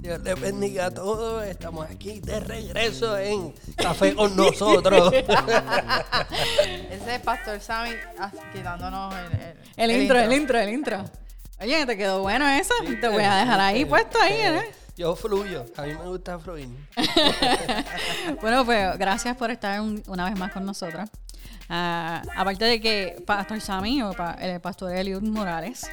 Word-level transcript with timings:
Dios 0.00 0.20
les 0.22 0.40
bendiga 0.40 0.86
a 0.86 0.90
todos. 0.90 1.44
Estamos 1.44 1.88
aquí 1.88 2.20
de 2.20 2.40
regreso 2.40 3.16
en 3.18 3.54
Café 3.76 4.14
con 4.14 4.34
nosotros. 4.36 5.12
Ese 6.90 7.14
es 7.14 7.20
Pastor 7.22 7.60
Sammy 7.60 7.90
ah, 8.18 8.30
quitándonos 8.52 9.14
el, 9.14 9.32
el, 9.40 9.90
El 9.90 10.02
intro, 10.02 10.18
el 10.18 10.32
intro, 10.32 10.58
el 10.58 10.70
intro. 10.70 11.04
Oye, 11.60 11.86
te 11.86 11.96
quedó 11.96 12.22
bueno 12.22 12.48
eso. 12.48 12.74
Te 13.00 13.08
voy 13.08 13.22
a 13.22 13.36
dejar 13.36 13.60
ahí 13.60 13.84
puesto 13.84 14.20
ahí, 14.20 14.34
¿eh? 14.34 14.62
Yo 14.96 15.14
fluyo. 15.16 15.64
A 15.76 15.82
mí 15.82 15.94
me 15.94 16.08
gusta 16.08 16.38
fluir. 16.38 16.68
Bueno, 18.40 18.64
pues 18.64 18.98
gracias 18.98 19.36
por 19.36 19.50
estar 19.50 19.80
un- 19.80 20.02
una 20.06 20.24
vez 20.28 20.38
más 20.38 20.52
con 20.52 20.64
nosotros. 20.64 21.08
Ah, 21.68 22.22
aparte 22.36 22.64
de 22.64 22.80
que 22.80 23.22
Pastor 23.26 23.60
Sammy 23.60 24.02
o 24.02 24.12
pa- 24.12 24.36
el 24.40 24.60
pastor 24.60 24.92
Eliud 24.92 25.22
Morales 25.22 25.88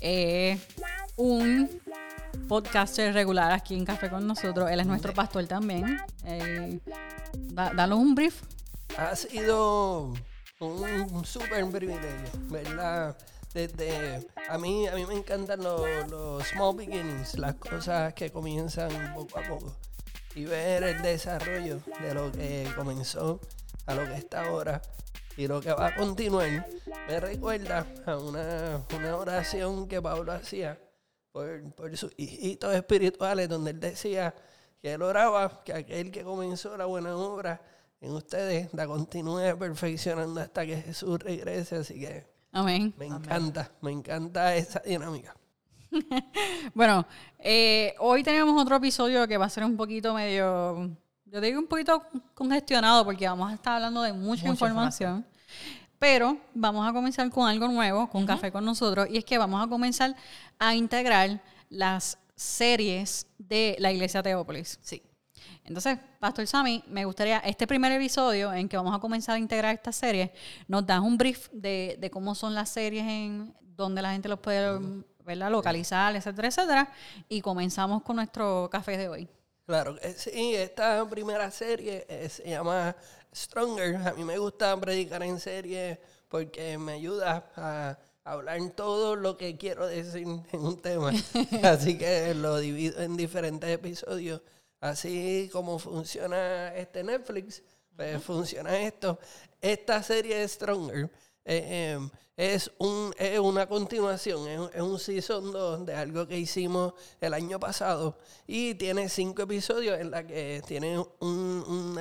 es 0.00 0.60
un 1.16 1.80
podcaster 2.48 3.12
regular 3.14 3.52
aquí 3.52 3.74
en 3.74 3.84
Café 3.84 4.10
con 4.10 4.26
nosotros. 4.26 4.70
Él 4.70 4.80
es 4.80 4.86
nuestro 4.86 5.12
pastor 5.14 5.46
también. 5.46 5.98
Eh, 6.24 6.78
da- 7.34 7.72
danos 7.74 7.98
un 7.98 8.14
brief. 8.14 8.42
Ha 8.98 9.14
sido 9.16 10.12
un, 10.60 10.82
un 11.12 11.24
súper 11.24 11.64
privilegio, 11.70 12.30
¿verdad? 12.48 13.16
Desde, 13.52 14.26
a 14.50 14.58
mí, 14.58 14.86
a 14.86 14.94
mí 14.94 15.06
me 15.06 15.14
encantan 15.14 15.62
los, 15.62 15.82
los 16.10 16.46
small 16.48 16.76
beginnings, 16.76 17.38
las 17.38 17.54
cosas 17.54 18.12
que 18.14 18.30
comienzan 18.30 19.14
poco 19.14 19.38
a 19.38 19.42
poco. 19.42 19.74
Y 20.34 20.44
ver 20.44 20.82
el 20.84 21.00
desarrollo 21.00 21.80
de 22.02 22.12
lo 22.14 22.30
que 22.30 22.68
comenzó 22.76 23.40
a 23.86 23.94
lo 23.94 24.04
que 24.04 24.14
está 24.16 24.44
ahora 24.46 24.82
y 25.38 25.46
lo 25.46 25.60
que 25.62 25.72
va 25.72 25.88
a 25.88 25.94
continuar, 25.94 26.66
me 27.08 27.20
recuerda 27.20 27.86
a 28.06 28.16
una, 28.18 28.82
una 28.94 29.16
oración 29.16 29.88
que 29.88 30.00
Pablo 30.02 30.32
hacía 30.32 30.78
por, 31.36 31.74
por 31.74 31.94
sus 31.98 32.14
hijitos 32.16 32.74
espirituales, 32.74 33.46
donde 33.46 33.72
él 33.72 33.78
decía 33.78 34.34
que 34.80 34.94
él 34.94 35.02
oraba 35.02 35.62
que 35.64 35.74
aquel 35.74 36.10
que 36.10 36.22
comenzó 36.24 36.74
la 36.78 36.86
buena 36.86 37.14
obra 37.14 37.60
en 38.00 38.12
ustedes 38.12 38.72
la 38.72 38.86
continúe 38.86 39.54
perfeccionando 39.58 40.40
hasta 40.40 40.64
que 40.64 40.80
Jesús 40.80 41.18
regrese. 41.18 41.76
Así 41.76 42.00
que 42.00 42.26
Amén. 42.52 42.94
me 42.96 43.04
encanta, 43.04 43.70
me 43.82 43.92
encanta 43.92 44.54
esa 44.56 44.80
dinámica. 44.80 45.36
Bueno, 46.74 47.06
eh, 47.38 47.94
hoy 47.98 48.22
tenemos 48.22 48.60
otro 48.60 48.76
episodio 48.76 49.28
que 49.28 49.36
va 49.36 49.44
a 49.44 49.50
ser 49.50 49.64
un 49.64 49.76
poquito 49.76 50.14
medio, 50.14 50.90
yo 51.26 51.40
digo 51.40 51.58
un 51.58 51.66
poquito 51.66 52.02
congestionado 52.32 53.04
porque 53.04 53.28
vamos 53.28 53.50
a 53.50 53.54
estar 53.54 53.74
hablando 53.74 54.00
de 54.00 54.14
mucha, 54.14 54.46
Mucha 54.46 54.48
información. 54.48 55.26
Pero 55.98 56.38
vamos 56.54 56.88
a 56.88 56.92
comenzar 56.92 57.28
con 57.30 57.48
algo 57.48 57.68
nuevo, 57.68 58.08
con 58.08 58.26
Café 58.26 58.52
con 58.52 58.64
nosotros, 58.64 59.08
y 59.10 59.16
es 59.16 59.24
que 59.24 59.38
vamos 59.38 59.64
a 59.64 59.68
comenzar 59.68 60.14
a 60.58 60.74
integrar 60.74 61.40
las 61.70 62.18
series 62.34 63.26
de 63.38 63.76
la 63.78 63.92
Iglesia 63.92 64.22
Teópolis. 64.22 64.78
Sí. 64.82 65.02
Entonces, 65.64 65.98
Pastor 66.20 66.46
Sammy, 66.46 66.84
me 66.86 67.04
gustaría, 67.04 67.38
este 67.38 67.66
primer 67.66 67.90
episodio 67.92 68.52
en 68.52 68.68
que 68.68 68.76
vamos 68.76 68.94
a 68.94 69.00
comenzar 69.00 69.36
a 69.36 69.38
integrar 69.38 69.74
esta 69.74 69.90
serie, 69.90 70.32
nos 70.68 70.86
das 70.86 71.00
un 71.00 71.18
brief 71.18 71.48
de, 71.50 71.96
de 71.98 72.10
cómo 72.10 72.34
son 72.34 72.54
las 72.54 72.68
series, 72.68 73.04
en 73.04 73.54
donde 73.60 74.00
la 74.02 74.12
gente 74.12 74.28
los 74.28 74.38
puede 74.38 74.78
¿verdad? 75.24 75.50
localizar, 75.50 76.14
etcétera, 76.14 76.48
etcétera. 76.48 76.92
Y 77.28 77.40
comenzamos 77.40 78.02
con 78.02 78.16
nuestro 78.16 78.68
café 78.70 78.96
de 78.96 79.08
hoy. 79.08 79.28
Claro 79.66 79.96
que 79.96 80.12
sí, 80.14 80.54
esta 80.54 81.04
primera 81.10 81.50
serie 81.50 82.06
eh, 82.08 82.28
se 82.28 82.48
llama 82.48 82.94
Stronger. 83.34 83.96
A 83.96 84.12
mí 84.12 84.22
me 84.22 84.38
gusta 84.38 84.80
predicar 84.80 85.24
en 85.24 85.40
serie 85.40 86.00
porque 86.28 86.78
me 86.78 86.92
ayuda 86.92 87.50
a 87.56 87.98
hablar 88.22 88.60
todo 88.76 89.16
lo 89.16 89.36
que 89.36 89.56
quiero 89.56 89.88
decir 89.88 90.24
en 90.52 90.60
un 90.60 90.80
tema. 90.80 91.10
Así 91.64 91.98
que 91.98 92.32
lo 92.34 92.58
divido 92.58 93.02
en 93.02 93.16
diferentes 93.16 93.68
episodios. 93.68 94.40
Así 94.78 95.50
como 95.52 95.80
funciona 95.80 96.72
este 96.76 97.02
Netflix, 97.02 97.64
pues 97.96 98.22
funciona 98.22 98.78
esto. 98.78 99.18
Esta 99.60 100.00
serie 100.00 100.38
de 100.38 100.46
Stronger 100.46 101.10
eh, 101.46 101.96
eh, 101.96 102.08
es, 102.36 102.70
un, 102.78 103.14
es 103.16 103.38
una 103.38 103.66
continuación, 103.66 104.48
es, 104.48 104.60
es 104.74 104.82
un 104.82 104.98
season 104.98 105.52
2 105.52 105.86
de 105.86 105.94
algo 105.94 106.26
que 106.26 106.36
hicimos 106.36 106.92
el 107.20 107.32
año 107.32 107.60
pasado 107.60 108.18
y 108.46 108.74
tiene 108.74 109.08
cinco 109.08 109.42
episodios 109.42 109.98
en 109.98 110.10
la 110.10 110.26
que 110.26 110.60
tiene 110.66 110.98
un, 110.98 111.08
un, 111.20 111.98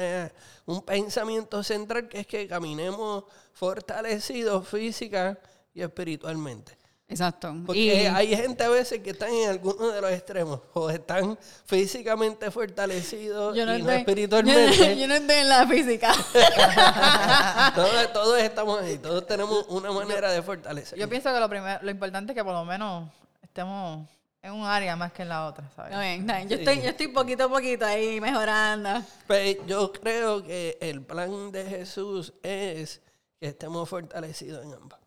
un 0.65 0.81
pensamiento 0.81 1.63
central 1.63 2.09
que 2.09 2.21
es 2.21 2.27
que 2.27 2.47
caminemos 2.47 3.25
fortalecidos 3.53 4.67
física 4.67 5.39
y 5.73 5.81
espiritualmente. 5.81 6.84
Exacto. 7.07 7.53
Porque 7.67 7.79
Y- 7.79 7.89
hay 8.07 8.35
gente 8.35 8.63
a 8.63 8.69
veces 8.69 8.99
que 9.01 9.11
están 9.11 9.29
en 9.31 9.49
alguno 9.49 9.89
de 9.91 10.01
los 10.01 10.11
extremos, 10.11 10.59
o 10.73 10.89
están 10.89 11.37
físicamente 11.65 12.49
fortalecidos 12.49 13.55
y 13.55 13.59
no 13.63 13.71
estoy- 13.73 13.95
espiritualmente. 13.97 14.75
yo- 14.75 14.91
yo 15.01 15.07
no 15.07 15.13
estoy 15.13 15.35
en 15.35 15.49
la 15.49 15.67
física. 15.67 16.11
todos, 17.75 18.13
todos 18.13 18.39
estamos 18.39 18.81
ahí, 18.81 18.97
todos 18.97 19.25
tenemos 19.27 19.65
una 19.69 19.91
manera 19.91 20.31
de 20.31 20.41
fortalecer. 20.41 20.97
Yo 20.97 21.07
pienso 21.09 21.31
que 21.33 21.39
lo 21.39 21.49
primero, 21.49 21.79
lo 21.83 21.91
importante 21.91 22.31
es 22.31 22.35
que 22.35 22.43
por 22.43 22.53
lo 22.53 22.65
menos 22.65 23.09
estemos 23.43 24.07
en 24.41 24.51
un 24.53 24.65
área 24.65 24.95
más 24.95 25.11
que 25.11 25.23
en 25.23 25.29
la 25.29 25.47
otra, 25.47 25.69
¿sabes? 25.75 25.91
Está 25.91 26.37
bien. 26.37 26.49
Yo, 26.49 26.55
estoy, 26.57 26.81
yo 26.81 26.89
estoy 26.89 27.07
poquito 27.09 27.45
a 27.45 27.49
poquito 27.49 27.85
ahí 27.85 28.19
mejorando. 28.21 29.01
Pues 29.27 29.57
yo 29.67 29.91
creo 29.91 30.43
que 30.43 30.77
el 30.81 31.01
plan 31.03 31.51
de 31.51 31.65
Jesús 31.65 32.33
es 32.43 33.01
que 33.39 33.47
estemos 33.47 33.87
fortalecidos 33.89 34.63
en 34.65 34.73
ambas. 34.73 34.99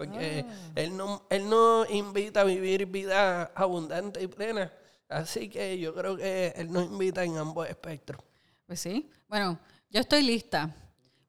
Porque 0.00 0.46
él, 0.76 0.96
no, 0.96 1.26
él 1.28 1.46
no 1.50 1.84
invita 1.84 2.40
a 2.40 2.44
vivir 2.44 2.86
vida 2.86 3.52
abundante 3.54 4.22
y 4.22 4.28
plena. 4.28 4.72
Así 5.10 5.50
que 5.50 5.78
yo 5.78 5.94
creo 5.94 6.16
que 6.16 6.54
Él 6.56 6.72
nos 6.72 6.86
invita 6.86 7.22
en 7.22 7.36
ambos 7.36 7.68
espectros. 7.68 8.22
Pues 8.64 8.80
sí. 8.80 9.10
Bueno, 9.28 9.58
yo 9.90 10.00
estoy 10.00 10.22
lista. 10.22 10.74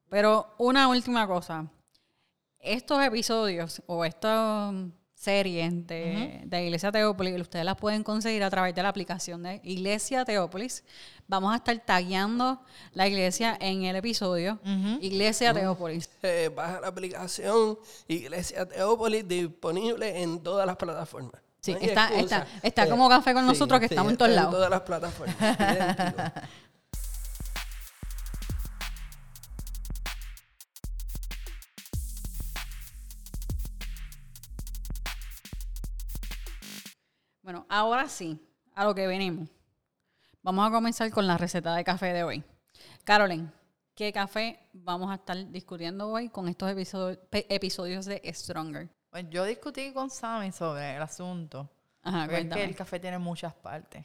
Pero 0.08 0.54
una 0.56 0.88
última 0.88 1.26
cosa. 1.26 1.70
Estos 2.58 3.04
episodios 3.04 3.82
o 3.84 4.06
estas 4.06 4.74
series 5.22 5.86
de, 5.86 6.40
de 6.44 6.64
Iglesia 6.64 6.90
Teópolis, 6.90 7.40
ustedes 7.40 7.64
las 7.64 7.76
pueden 7.76 8.02
conseguir 8.02 8.42
a 8.42 8.50
través 8.50 8.74
de 8.74 8.82
la 8.82 8.88
aplicación 8.88 9.42
de 9.44 9.60
Iglesia 9.62 10.24
Teópolis. 10.24 10.82
Vamos 11.28 11.52
a 11.52 11.56
estar 11.56 11.78
tagueando 11.78 12.60
la 12.92 13.06
iglesia 13.06 13.56
en 13.60 13.84
el 13.84 13.94
episodio. 13.94 14.58
Iglesia 15.00 15.54
Teópolis. 15.54 16.10
Eh, 16.22 16.50
baja 16.54 16.80
la 16.80 16.88
aplicación 16.88 17.78
Iglesia 18.08 18.66
Teópolis 18.66 19.26
disponible 19.28 20.22
en 20.22 20.40
todas 20.42 20.66
las 20.66 20.76
plataformas. 20.76 21.40
Sí, 21.60 21.72
No 21.74 21.78
está- 21.78 22.08
está- 22.18 22.46
está 22.60 22.88
como 22.90 23.08
Café 23.08 23.32
con 23.32 23.46
nosotros, 23.46 23.78
que 23.78 23.86
estamos 23.86 24.10
en 24.10 24.18
todos 24.18 24.32
lados. 24.32 24.48
En 24.52 24.56
todas 24.56 24.70
las 24.70 24.80
plataformas. 24.80 25.36
Bueno, 37.42 37.66
ahora 37.68 38.08
sí, 38.08 38.38
a 38.74 38.84
lo 38.84 38.94
que 38.94 39.06
venimos. 39.06 39.48
Vamos 40.42 40.66
a 40.66 40.70
comenzar 40.70 41.10
con 41.10 41.26
la 41.26 41.36
receta 41.36 41.74
de 41.74 41.84
café 41.84 42.12
de 42.12 42.24
hoy. 42.24 42.42
Carolyn, 43.04 43.52
¿qué 43.94 44.12
café 44.12 44.58
vamos 44.72 45.10
a 45.10 45.14
estar 45.16 45.50
discutiendo 45.50 46.08
hoy 46.08 46.28
con 46.28 46.48
estos 46.48 46.72
episodios 47.32 48.06
de 48.06 48.22
Stronger? 48.32 48.88
Pues 49.10 49.28
yo 49.28 49.44
discutí 49.44 49.92
con 49.92 50.08
Sammy 50.08 50.52
sobre 50.52 50.96
el 50.96 51.02
asunto. 51.02 51.68
Ajá, 52.02 52.24
porque 52.26 52.40
es 52.40 52.48
que 52.48 52.64
el 52.64 52.76
café 52.76 52.98
tiene 52.98 53.18
muchas 53.18 53.54
partes. 53.54 54.04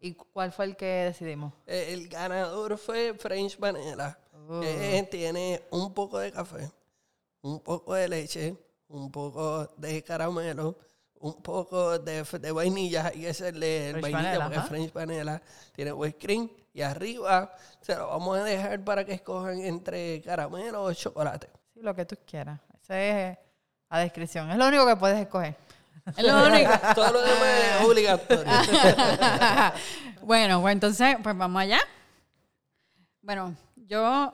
¿Y 0.00 0.14
cuál 0.14 0.50
fue 0.50 0.64
el 0.64 0.76
que 0.76 0.86
decidimos? 0.86 1.52
Eh, 1.66 1.92
El 1.92 2.08
ganador 2.08 2.78
fue 2.78 3.14
French 3.14 3.58
Vanilla. 3.58 4.18
Oh. 4.48 4.60
que 4.60 5.06
tiene 5.08 5.62
un 5.70 5.94
poco 5.94 6.18
de 6.18 6.32
café, 6.32 6.68
un 7.42 7.60
poco 7.60 7.94
de 7.94 8.08
leche, 8.08 8.56
un 8.88 9.08
poco 9.12 9.66
de 9.76 10.02
caramelo, 10.02 10.76
un 11.20 11.42
poco 11.42 11.98
de, 11.98 12.22
de 12.22 12.52
vainilla. 12.52 13.06
Hay 13.06 13.20
que 13.20 13.30
hacerle 13.30 13.90
el 13.90 14.00
French 14.00 14.12
vainilla 14.12 14.42
porque 14.42 14.58
ajá. 14.58 14.66
French 14.66 14.92
Vanilla 14.92 15.42
tiene 15.72 15.92
whipped 15.92 16.20
cream. 16.20 16.50
Y 16.72 16.82
arriba 16.82 17.52
se 17.80 17.96
lo 17.96 18.08
vamos 18.08 18.38
a 18.38 18.44
dejar 18.44 18.82
para 18.84 19.04
que 19.04 19.14
escojan 19.14 19.60
entre 19.60 20.20
caramelo 20.22 20.84
o 20.84 20.92
chocolate. 20.92 21.50
Sí, 21.74 21.80
lo 21.82 21.94
que 21.94 22.04
tú 22.04 22.16
quieras. 22.26 22.60
Esa 22.80 23.00
es 23.00 23.38
la 23.90 23.98
descripción. 23.98 24.50
Es 24.50 24.56
lo 24.56 24.68
único 24.68 24.86
que 24.86 24.96
puedes 24.96 25.20
escoger. 25.20 25.56
Es 26.16 26.24
lo 26.24 26.46
único. 26.46 26.70
Todo 26.94 27.12
lo 27.12 27.20
demás 27.20 27.48
es 27.80 27.86
obligatorio. 27.86 28.52
bueno, 30.22 30.60
pues 30.60 30.72
entonces, 30.72 31.16
pues 31.22 31.36
vamos 31.36 31.60
allá. 31.60 31.80
Bueno, 33.20 33.54
yo 33.76 34.32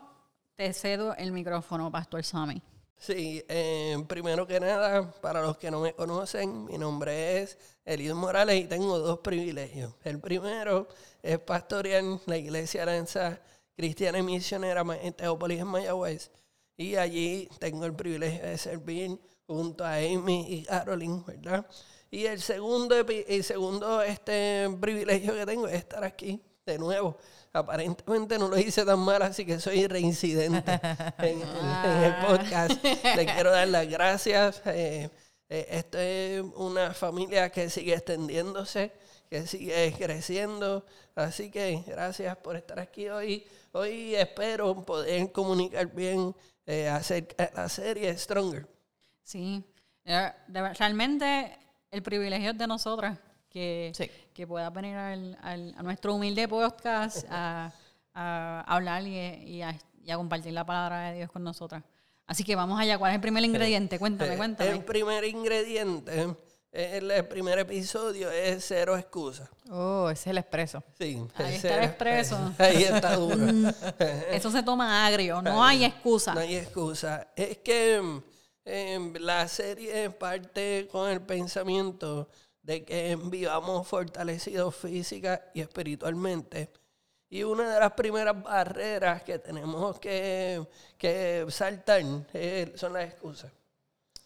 te 0.55 0.73
cedo 0.73 1.15
el 1.17 1.33
micrófono, 1.33 1.91
Pastor 1.91 2.23
Sammy. 2.23 2.63
Sí, 2.99 3.45
eh, 3.49 4.03
primero 4.09 4.47
que 4.47 4.59
nada, 4.59 5.13
para 5.21 5.43
los 5.43 5.59
que 5.59 5.71
no 5.71 5.81
me 5.81 5.93
conocen, 5.93 6.65
mi 6.65 6.79
nombre 6.79 7.43
es 7.43 7.59
Eliud 7.85 8.15
Morales 8.15 8.65
y 8.65 8.67
tengo 8.67 8.99
dos 8.99 9.19
privilegios. 9.21 9.95
El 10.03 10.19
primero 10.19 10.89
es 11.23 11.39
pastorear 11.39 12.03
la 12.27 12.37
iglesia 12.39 12.83
Aranza 12.83 13.41
Cristiana 13.77 14.19
y 14.19 14.23
Misionera 14.23 14.83
en 15.03 15.13
Teópolis, 15.13 15.61
en 15.61 15.67
Mayagüez. 15.69 16.31
Y 16.77 16.97
allí 16.97 17.49
tengo 17.59 17.85
el 17.85 17.95
privilegio 17.95 18.45
de 18.45 18.59
servir 18.59 19.19
junto 19.47 19.85
a 19.85 19.97
Amy 19.97 20.47
y 20.49 20.65
Caroline, 20.65 21.23
¿verdad? 21.27 21.67
Y 22.11 22.25
el 22.27 22.41
segundo, 22.41 22.97
el 22.97 23.45
segundo 23.45 24.03
este, 24.03 24.69
privilegio 24.81 25.35
que 25.35 25.47
tengo 25.47 25.69
es 25.69 25.75
estar 25.75 26.03
aquí 26.03 26.41
de 26.65 26.79
nuevo. 26.79 27.19
Aparentemente 27.57 28.39
no 28.39 28.49
lo 28.49 28.59
hice 28.59 28.85
tan 28.85 28.99
mal, 29.01 29.23
así 29.23 29.45
que 29.47 29.59
soy 29.61 29.87
reincidente 29.87 30.73
en, 31.19 31.41
en- 31.41 31.49
en 31.85 32.03
el 32.05 32.15
podcast. 32.27 32.85
Le 32.85 33.27
quiero 33.27 33.51
dar 33.51 33.69
las 33.69 33.89
gracias. 33.89 34.63
eh, 34.67 35.09
eh, 35.49 35.67
esto 35.71 35.99
es 35.99 36.43
una 36.57 36.93
familia 36.93 37.51
que 37.51 37.71
sigue 37.71 37.95
extendiéndose, 37.95 38.93
que 39.31 39.47
sigue 39.47 39.95
creciendo. 39.97 40.85
Así 41.15 41.51
que 41.51 41.83
gracias 41.87 42.37
por 42.39 42.57
estar 42.57 42.79
aquí 42.81 43.09
hoy. 43.09 43.47
Hoy 43.73 44.15
espero 44.15 44.75
poder 44.85 45.31
comunicar 45.33 45.87
bien 45.95 46.35
eh, 46.67 46.89
acerca 46.89 47.47
de 47.47 47.51
la 47.55 47.69
serie 47.69 48.17
Stronger. 48.19 48.67
Sí, 49.23 49.63
Eh, 50.05 50.33
realmente 50.79 51.59
el 51.91 52.03
privilegio 52.03 52.51
es 52.51 52.59
de 52.59 52.67
nosotras 52.67 53.19
que, 53.51 53.93
Sí. 53.95 54.11
Que 54.37 54.47
pueda 54.47 54.69
venir 54.69 54.95
al- 54.97 55.39
al- 55.43 55.75
a 55.79 55.83
nuestro 55.83 56.15
humilde 56.15 56.47
podcast 56.47 57.25
a, 57.31 57.73
a 58.13 58.61
hablar 58.67 59.03
y, 59.07 59.17
y 59.19 59.63
a, 59.63 59.75
y 60.05 60.11
a 60.11 60.17
compartir 60.17 60.53
la 60.53 60.67
palabra 60.67 61.11
de 61.11 61.17
Dios 61.17 61.31
con 61.33 61.43
nosotras. 61.43 61.83
Así 62.27 62.45
que 62.45 62.55
vamos 62.55 62.79
allá. 62.79 62.99
¿Cuál 62.99 63.13
es 63.13 63.15
el 63.15 63.21
primer 63.23 63.43
ingrediente? 63.45 63.99
Cuéntame, 63.99 64.35
Eh, 64.35 64.37
cuéntame. 64.37 64.71
El 64.71 64.85
primer 64.85 65.25
ingrediente, 65.25 66.35
eh, 66.73 66.99
el, 66.99 67.11
el 67.11 67.27
primer 67.29 67.59
episodio 67.61 68.31
es 68.31 68.63
cero 68.67 68.99
excusa. 68.99 69.49
Oh, 69.71 70.11
ese 70.11 70.21
es 70.23 70.27
el 70.33 70.39
expreso. 70.39 70.83
Sí, 70.99 71.27
Ahí 71.37 71.55
está 71.55 71.79
el 71.79 71.85
expreso. 71.85 72.53
Ahí 72.59 72.83
está 72.83 73.17
duro. 73.17 73.37
Eso 74.31 74.51
se 74.51 74.63
toma 74.63 75.07
agrio, 75.07 75.41
no 75.41 75.65
hay 75.65 75.85
excusa. 75.85 76.35
No 76.35 76.41
hay 76.41 76.57
excusa. 76.57 77.29
Es 77.35 77.57
que 77.59 78.21
em, 78.67 79.15
la 79.21 79.49
serie 79.49 80.11
parte 80.11 80.89
con 80.93 81.09
el 81.09 81.21
pensamiento 81.23 82.29
de 82.67 82.85
que 82.85 83.17
vivamos 83.17 83.87
fortalecidos 83.87 84.75
física 84.75 85.51
y 85.55 85.61
espiritualmente. 85.61 86.69
Y 87.31 87.45
una 87.45 87.73
de 87.73 87.79
las 87.79 87.93
primeras 87.93 88.43
barreras 88.43 89.23
que 89.23 89.39
tenemos 89.39 90.01
que, 90.01 90.67
que 90.99 91.47
saltar 91.49 92.03
eh, 92.35 92.73
son 92.75 92.93
las 92.95 93.05
excusas. 93.05 93.53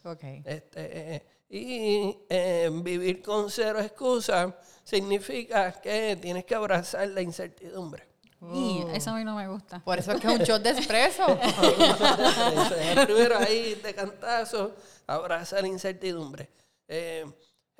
Ok. 0.05 0.23
Este, 0.45 1.23
y 1.51 2.17
eh, 2.31 2.71
vivir 2.83 3.21
con 3.21 3.51
cero 3.51 3.79
excusas 3.81 4.55
significa 4.85 5.73
que 5.73 6.17
tienes 6.17 6.47
que 6.47 6.55
abrazar 6.55 7.09
la 7.09 7.21
incertidumbre. 7.21 8.09
Y 8.55 8.83
eso 8.95 9.11
a 9.11 9.17
mí 9.17 9.25
no 9.25 9.37
me 9.37 9.49
gusta. 9.49 9.81
Por 9.81 9.99
eso 9.99 10.13
es 10.13 10.21
que 10.21 10.29
es 10.29 10.39
un 10.39 10.45
shot 10.47 10.63
de 10.63 10.71
expreso. 10.71 11.27
Eso 11.43 12.75
es, 12.75 13.05
Primero 13.05 13.37
ahí 13.37 13.75
de 13.75 13.95
cantazo, 13.95 14.75
abraza 15.07 15.61
la 15.61 15.69
incertidumbre. 15.69 16.49
Eh, 16.89 17.31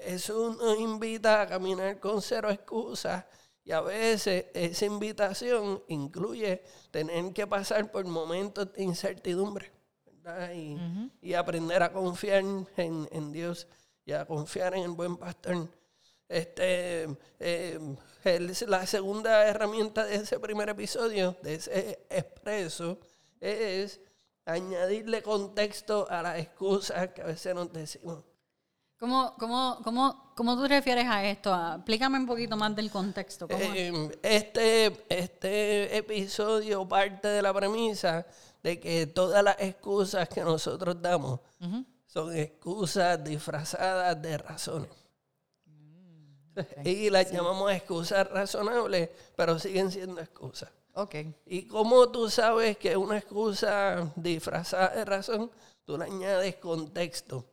Jesús 0.05 0.57
nos 0.57 0.79
invita 0.79 1.43
a 1.43 1.47
caminar 1.47 1.99
con 2.01 2.21
cero 2.23 2.51
excusas 2.51 3.25
y 3.65 3.73
a 3.73 3.81
veces 3.81 4.47
esa 4.55 4.85
invitación 4.87 5.83
incluye 5.89 6.63
tener 6.91 7.33
que 7.33 7.47
pasar 7.47 7.91
por 7.91 8.05
momentos 8.07 8.73
de 8.73 8.83
incertidumbre 8.83 9.71
¿verdad? 10.07 10.53
Y, 10.53 10.77
y 11.23 11.35
aprender 11.35 11.83
a 11.83 11.93
confiar 11.93 12.39
en, 12.43 12.67
en 13.11 13.33
Dios 13.33 13.67
y 14.05 14.13
a 14.13 14.25
confiar 14.27 14.75
en 14.75 14.83
el 14.85 14.91
buen 14.91 15.17
pastor. 15.17 15.69
Este, 16.29 17.09
eh, 17.41 17.79
el- 18.25 18.55
la 18.69 18.87
segunda 18.87 19.47
herramienta 19.49 20.05
de 20.05 20.17
ese 20.17 20.39
primer 20.39 20.69
episodio, 20.69 21.37
de 21.43 21.55
ese 21.55 22.07
expreso, 22.09 22.99
es 23.41 24.01
añadirle 24.45 25.23
contexto 25.23 26.07
a 26.11 26.23
las 26.23 26.39
excusas 26.39 27.09
que 27.13 27.23
a 27.23 27.27
veces 27.27 27.55
nos 27.55 27.73
decimos. 27.73 28.25
¿Cómo, 29.01 29.35
cómo, 29.39 29.81
cómo, 29.83 30.33
cómo 30.37 30.57
tú 30.57 30.65
te 30.65 30.69
refieres 30.69 31.07
a 31.07 31.25
esto? 31.25 31.57
Explícame 31.77 32.19
un 32.19 32.27
poquito 32.27 32.55
más 32.55 32.77
del 32.77 32.91
contexto. 32.91 33.47
Eh, 33.49 34.11
este, 34.23 35.07
este 35.09 35.97
episodio 35.97 36.87
parte 36.87 37.29
de 37.29 37.41
la 37.41 37.55
premisa 37.55 38.27
de 38.63 38.79
que 38.79 39.07
todas 39.07 39.43
las 39.43 39.57
excusas 39.59 40.29
que 40.29 40.43
nosotros 40.43 41.01
damos 41.01 41.41
son 42.05 42.37
excusas 42.37 43.25
disfrazadas 43.25 44.21
de 44.21 44.37
razones. 44.37 44.91
Y 46.85 47.09
las 47.09 47.33
llamamos 47.33 47.73
excusas 47.73 48.29
razonables, 48.29 49.09
pero 49.35 49.59
siguen 49.59 49.91
siendo 49.91 50.21
excusas. 50.21 50.71
Ok. 50.93 51.15
¿Y 51.47 51.63
cómo 51.63 52.11
tú 52.11 52.29
sabes 52.29 52.77
que 52.77 52.95
una 52.99 53.17
excusa 53.17 54.13
disfrazada 54.15 54.89
de 54.95 55.05
razón, 55.07 55.51
tú 55.87 55.97
le 55.97 56.05
añades 56.05 56.57
contexto 56.57 57.47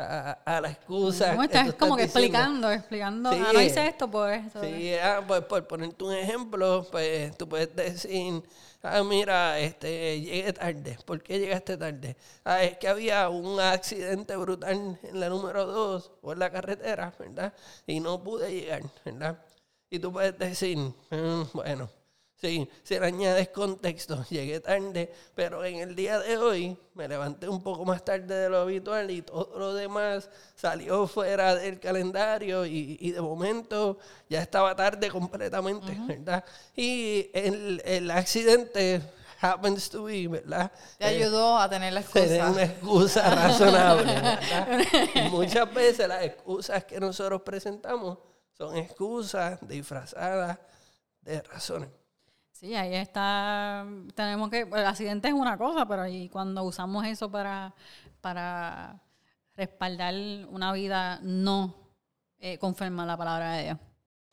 a, 0.00 0.32
a 0.44 0.60
la 0.60 0.70
excusa? 0.70 1.30
¿Cómo 1.30 1.40
que 1.48 1.58
estás? 1.58 1.74
como 1.74 1.96
que 1.96 2.02
diciendo? 2.04 2.26
explicando, 2.38 2.70
explicando. 2.70 3.32
Sí. 3.32 3.42
Ah, 3.44 3.50
no 3.52 3.60
hice 3.60 3.86
esto, 3.86 4.10
pues. 4.10 4.46
esto, 4.46 4.62
Sí, 4.62 4.94
ah, 4.94 5.22
pues 5.26 5.42
por 5.42 5.66
ponerte 5.66 6.04
un 6.04 6.14
ejemplo, 6.14 6.86
pues 6.90 7.36
tú 7.36 7.48
puedes 7.48 7.74
decir, 7.76 8.42
ah, 8.82 9.02
mira, 9.02 9.58
este, 9.58 10.20
llegué 10.20 10.52
tarde. 10.52 10.98
¿Por 11.04 11.22
qué 11.22 11.38
llegaste 11.38 11.76
tarde? 11.76 12.16
Ah, 12.44 12.62
es 12.62 12.78
que 12.78 12.88
había 12.88 13.28
un 13.28 13.60
accidente 13.60 14.36
brutal 14.36 14.98
en 15.02 15.20
la 15.20 15.28
número 15.28 15.66
2 15.66 16.12
o 16.22 16.32
en 16.32 16.38
la 16.38 16.50
carretera, 16.50 17.12
¿verdad? 17.18 17.52
Y 17.86 18.00
no 18.00 18.22
pude 18.22 18.50
llegar, 18.52 18.82
¿verdad? 19.04 19.38
Y 19.90 19.98
tú 19.98 20.12
puedes 20.12 20.38
decir, 20.38 20.78
"Mm, 20.78 21.42
bueno, 21.52 21.90
sí, 22.40 22.68
si 22.82 22.98
le 22.98 23.06
añades 23.06 23.48
contexto, 23.50 24.24
llegué 24.30 24.60
tarde, 24.60 25.12
pero 25.34 25.64
en 25.64 25.76
el 25.80 25.94
día 25.94 26.18
de 26.18 26.36
hoy 26.36 26.76
me 26.94 27.06
levanté 27.08 27.48
un 27.48 27.62
poco 27.62 27.84
más 27.84 28.04
tarde 28.04 28.34
de 28.34 28.48
lo 28.48 28.58
habitual 28.58 29.10
y 29.10 29.22
todo 29.22 29.58
lo 29.58 29.74
demás 29.74 30.28
salió 30.54 31.06
fuera 31.06 31.54
del 31.54 31.78
calendario 31.80 32.66
y, 32.66 32.96
y 33.00 33.10
de 33.12 33.20
momento 33.20 33.98
ya 34.28 34.40
estaba 34.42 34.74
tarde 34.76 35.08
completamente, 35.10 35.96
¿verdad? 36.06 36.44
Y 36.76 37.30
el, 37.34 37.82
el 37.84 38.10
accidente 38.10 39.02
happens 39.40 39.88
to 39.90 40.04
be, 40.04 40.28
¿verdad? 40.28 40.70
Te 40.98 41.06
Eh, 41.08 41.08
ayudó 41.08 41.58
a 41.58 41.68
tener 41.68 41.92
la 41.94 42.02
tener 42.02 42.44
una 42.44 42.62
excusa. 42.62 42.64
excusa 42.64 43.34
razonable. 43.34 44.12
¿verdad? 44.20 44.68
Y 45.14 45.22
muchas 45.22 45.72
veces 45.72 46.08
las 46.08 46.22
excusas 46.24 46.84
que 46.84 47.00
nosotros 47.00 47.42
presentamos 47.42 48.18
son 48.56 48.76
excusas 48.76 49.58
disfrazadas 49.66 50.58
de 51.22 51.42
razones. 51.42 51.88
Sí, 52.60 52.74
ahí 52.74 52.94
está. 52.94 53.86
Tenemos 54.14 54.50
que. 54.50 54.60
El 54.60 54.84
accidente 54.84 55.28
es 55.28 55.34
una 55.34 55.56
cosa, 55.56 55.86
pero 55.86 56.02
ahí 56.02 56.28
cuando 56.28 56.62
usamos 56.62 57.06
eso 57.06 57.30
para, 57.30 57.74
para 58.20 59.02
respaldar 59.54 60.14
una 60.50 60.70
vida 60.74 61.20
no 61.22 61.74
eh, 62.38 62.58
conforme 62.58 63.00
a 63.00 63.06
la 63.06 63.16
palabra 63.16 63.54
de 63.54 63.64
Dios. 63.64 63.78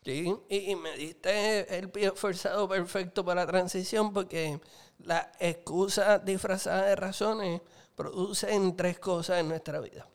Sí, 0.03 0.35
y, 0.49 0.75
me 0.75 0.97
diste 0.97 1.77
el 1.77 1.89
pie 1.89 2.11
forzado 2.11 2.67
perfecto 2.67 3.23
para 3.23 3.45
la 3.45 3.47
transición 3.47 4.11
porque 4.11 4.59
las 4.99 5.27
excusas 5.39 6.25
disfrazadas 6.25 6.85
de 6.87 6.95
razones 6.97 7.61
producen 7.95 8.75
tres 8.75 8.99
cosas 8.99 9.39
en 9.39 9.47
nuestra 9.47 9.79
vida. 9.79 10.05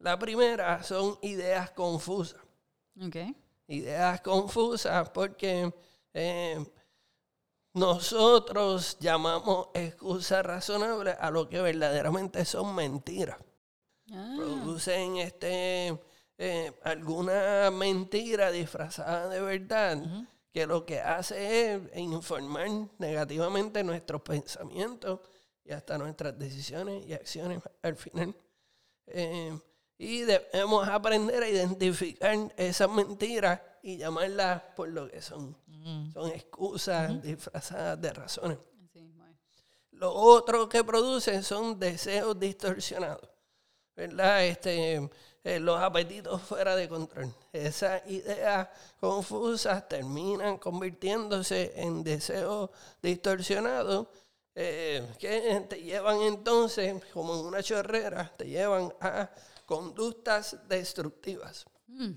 La 0.00 0.18
primera 0.18 0.82
son 0.82 1.18
ideas 1.22 1.70
confusas. 1.70 2.42
¿Ok? 3.00 3.16
ideas 3.68 4.22
confusas 4.22 5.10
porque 5.10 5.72
eh, 6.14 6.64
nosotros 7.74 8.98
llamamos 8.98 9.68
excusas 9.74 10.44
razonables 10.44 11.16
a 11.18 11.30
lo 11.30 11.48
que 11.48 11.60
verdaderamente 11.60 12.44
son 12.44 12.74
mentiras. 12.74 13.38
Ah, 14.10 14.34
Producen 14.36 15.18
este, 15.18 15.98
eh, 16.38 16.72
alguna 16.82 17.70
mentira 17.70 18.50
disfrazada 18.50 19.28
de 19.28 19.40
verdad 19.40 20.26
que 20.52 20.66
lo 20.66 20.86
que 20.86 21.00
hace 21.00 21.74
es 21.74 21.96
informar 21.98 22.68
negativamente 22.98 23.84
nuestros 23.84 24.22
pensamientos 24.22 25.20
y 25.64 25.72
hasta 25.72 25.98
nuestras 25.98 26.38
decisiones 26.38 27.06
y 27.06 27.12
acciones 27.12 27.60
al 27.82 27.96
final. 27.96 28.34
Eh, 29.06 29.58
y 29.98 30.20
debemos 30.20 30.88
aprender 30.88 31.42
a 31.42 31.48
identificar 31.48 32.36
esas 32.56 32.88
mentiras 32.88 33.60
y 33.82 33.96
llamarlas 33.96 34.62
por 34.76 34.88
lo 34.88 35.08
que 35.10 35.20
son. 35.20 35.56
Son 36.12 36.30
excusas 36.32 37.22
disfrazadas 37.22 38.00
de 38.00 38.12
razones. 38.12 38.58
sí, 38.92 39.10
bueno. 39.16 39.34
Lo 39.92 40.12
otro 40.12 40.68
que 40.68 40.84
producen 40.84 41.42
son 41.42 41.80
deseos 41.80 42.38
distorsionados, 42.38 43.28
¿verdad? 43.96 44.44
Este, 44.44 45.10
eh, 45.42 45.58
los 45.58 45.80
apetitos 45.80 46.42
fuera 46.42 46.76
de 46.76 46.88
control. 46.88 47.34
Esas 47.52 48.02
ideas 48.10 48.68
confusas 49.00 49.88
terminan 49.88 50.58
convirtiéndose 50.58 51.72
en 51.74 52.04
deseos 52.04 52.70
distorsionados 53.00 54.08
eh, 54.54 55.06
que 55.18 55.64
te 55.68 55.80
llevan 55.80 56.20
entonces, 56.20 57.02
como 57.14 57.34
en 57.38 57.46
una 57.46 57.62
chorrera, 57.62 58.30
te 58.36 58.46
llevan 58.46 58.92
a 59.00 59.30
conductas 59.72 60.56
destructivas. 60.66 61.66
Mm, 61.88 62.12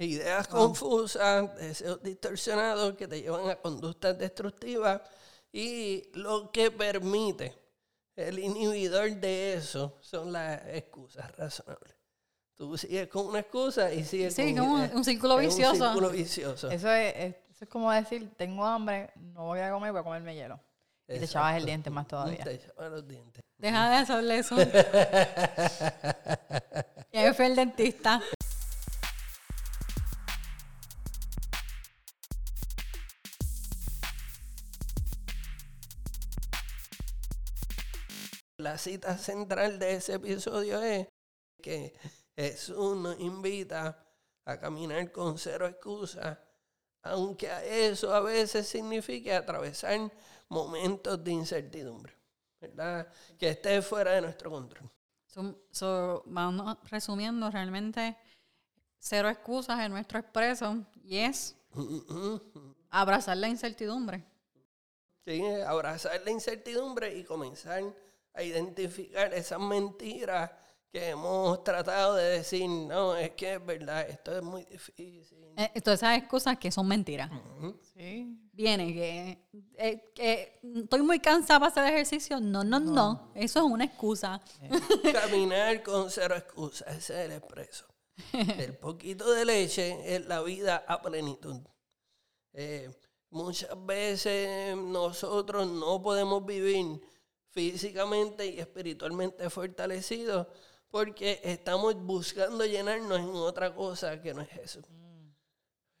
Ideas 0.00 0.46
confusas, 0.46 1.56
deseos 1.56 2.00
distorsionados 2.00 2.94
que 2.94 3.08
te 3.08 3.20
llevan 3.20 3.50
a 3.50 3.56
conductas 3.56 4.16
destructivas 4.16 5.00
y 5.52 6.04
lo 6.14 6.52
que 6.52 6.70
permite 6.70 7.52
el 8.14 8.38
inhibidor 8.38 9.10
de 9.16 9.54
eso 9.54 9.98
son 10.00 10.32
las 10.32 10.62
excusas 10.68 11.34
razonables. 11.36 11.96
tú 12.54 12.78
sigues 12.78 13.08
con 13.08 13.26
una 13.26 13.40
excusa 13.40 13.92
y 13.92 14.04
sigues 14.04 14.34
Sí, 14.34 14.54
con... 14.54 14.82
eh, 14.82 14.90
un 14.94 15.04
círculo 15.04 15.40
es 15.40 15.46
vicioso. 15.48 15.72
Un 15.72 15.80
círculo 15.90 16.10
vicioso. 16.10 16.70
Eso 16.70 16.92
es, 16.92 17.14
es- 17.16 17.34
eso 17.50 17.64
es 17.64 17.68
como 17.68 17.90
decir, 17.90 18.30
tengo 18.36 18.64
hambre, 18.64 19.10
no 19.16 19.46
voy 19.46 19.58
a 19.58 19.72
comer, 19.72 19.90
voy 19.90 20.00
a 20.00 20.04
comerme 20.04 20.34
hielo. 20.36 20.60
Y 21.08 21.18
te 21.18 21.24
echabas 21.24 21.56
el 21.56 21.64
diente 21.66 21.90
más 21.90 22.06
todavía. 22.06 22.44
Te 22.44 22.54
echaba 22.54 22.88
los 22.88 23.08
dientes. 23.08 23.42
Deja 23.58 23.90
de 23.90 23.96
hacerle 23.96 24.38
eso. 24.38 24.56
y 27.12 27.18
ahí 27.18 27.34
fue 27.34 27.46
el 27.46 27.56
dentista. 27.56 28.22
La 38.58 38.76
cita 38.76 39.16
central 39.16 39.78
de 39.78 39.94
ese 39.94 40.14
episodio 40.14 40.82
es 40.82 41.06
que 41.62 41.98
Jesús 42.36 42.96
nos 42.96 43.18
invita 43.20 44.04
a 44.44 44.58
caminar 44.58 45.12
con 45.12 45.38
cero 45.38 45.66
excusas, 45.66 46.38
aunque 47.02 47.48
eso 47.88 48.12
a 48.14 48.20
veces 48.20 48.66
signifique 48.68 49.32
atravesar 49.32 50.12
momentos 50.48 51.22
de 51.22 51.32
incertidumbre, 51.32 52.17
¿verdad? 52.60 53.08
Que 53.38 53.50
esté 53.50 53.80
fuera 53.82 54.12
de 54.12 54.22
nuestro 54.22 54.50
control. 54.50 54.90
So, 55.26 55.58
so, 55.70 56.22
vamos 56.26 56.76
resumiendo, 56.90 57.50
realmente 57.50 58.16
cero 58.98 59.28
excusas 59.28 59.80
en 59.80 59.92
nuestro 59.92 60.18
expreso 60.18 60.84
y 61.04 61.18
es 61.18 61.56
abrazar 62.90 63.36
la 63.36 63.48
incertidumbre. 63.48 64.24
Sí, 65.24 65.42
abrazar 65.66 66.20
la 66.24 66.30
incertidumbre 66.30 67.16
y 67.16 67.24
comenzar 67.24 67.82
a 68.32 68.42
identificar 68.42 69.32
esas 69.34 69.60
mentiras 69.60 70.50
que 70.90 71.10
hemos 71.10 71.62
tratado 71.64 72.14
de 72.14 72.24
decir, 72.38 72.66
no, 72.68 73.14
es 73.14 73.30
que 73.32 73.54
es 73.54 73.66
verdad, 73.66 74.08
esto 74.08 74.36
es 74.36 74.42
muy 74.42 74.64
difícil. 74.64 75.38
Eh, 75.56 75.80
todas 75.82 76.00
esas 76.02 76.16
excusas 76.16 76.56
que 76.58 76.70
son 76.70 76.88
mentiras. 76.88 77.30
Sí. 77.94 78.38
Viene 78.52 78.94
que, 78.94 79.47
eh, 79.78 80.58
estoy 80.76 81.02
muy 81.02 81.20
cansada 81.20 81.60
para 81.60 81.70
hacer 81.70 81.94
ejercicio. 81.94 82.40
No, 82.40 82.64
no, 82.64 82.80
no. 82.80 83.30
Eso 83.34 83.60
es 83.60 83.64
una 83.64 83.84
excusa. 83.84 84.42
Caminar 85.12 85.82
con 85.82 86.10
cero 86.10 86.36
excusas, 86.36 86.88
ese 86.96 87.20
es 87.20 87.30
el 87.30 87.32
expreso. 87.32 87.86
El 88.32 88.76
poquito 88.76 89.30
de 89.30 89.44
leche 89.44 90.16
es 90.16 90.26
la 90.26 90.42
vida 90.42 90.84
a 90.88 91.00
plenitud. 91.00 91.60
Eh, 92.52 92.90
muchas 93.30 93.70
veces 93.86 94.76
nosotros 94.76 95.68
no 95.68 96.02
podemos 96.02 96.44
vivir 96.44 97.00
físicamente 97.50 98.46
y 98.46 98.58
espiritualmente 98.58 99.48
fortalecidos 99.50 100.48
porque 100.90 101.40
estamos 101.44 101.94
buscando 101.94 102.64
llenarnos 102.64 103.20
en 103.20 103.30
otra 103.36 103.72
cosa 103.74 104.20
que 104.20 104.34
no 104.34 104.42
es 104.42 104.48
Jesús. 104.48 104.84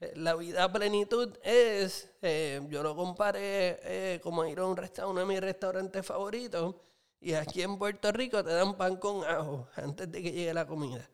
Eh, 0.00 0.12
La 0.16 0.34
vida 0.34 0.64
a 0.64 0.72
plenitud 0.72 1.36
es, 1.42 2.10
eh, 2.22 2.60
yo 2.68 2.82
lo 2.82 2.94
comparé 2.94 3.80
eh, 3.82 4.20
como 4.22 4.44
ir 4.44 4.58
a 4.58 4.66
un 4.66 4.76
restaurante, 4.76 5.10
uno 5.10 5.20
de 5.20 5.34
mis 5.34 5.40
restaurantes 5.40 6.06
favoritos, 6.06 6.74
y 7.20 7.32
aquí 7.34 7.62
en 7.62 7.78
Puerto 7.78 8.12
Rico 8.12 8.44
te 8.44 8.52
dan 8.52 8.76
pan 8.76 8.96
con 8.96 9.24
ajo 9.24 9.66
antes 9.74 10.10
de 10.10 10.22
que 10.22 10.30
llegue 10.30 10.54
la 10.54 10.68
comida. 10.68 11.08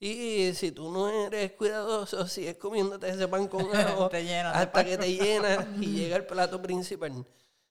Y 0.00 0.52
si 0.54 0.72
tú 0.72 0.90
no 0.90 1.08
eres 1.08 1.52
cuidadoso, 1.52 2.26
sigues 2.26 2.56
comiéndote 2.56 3.08
ese 3.08 3.28
pan 3.28 3.46
con 3.46 3.60
ajo 3.76 4.10
hasta 4.52 4.84
que 4.84 4.98
te 4.98 5.12
llenas 5.14 5.64
y 5.80 5.86
llega 5.94 6.16
el 6.16 6.26
plato 6.26 6.60
principal. 6.60 7.24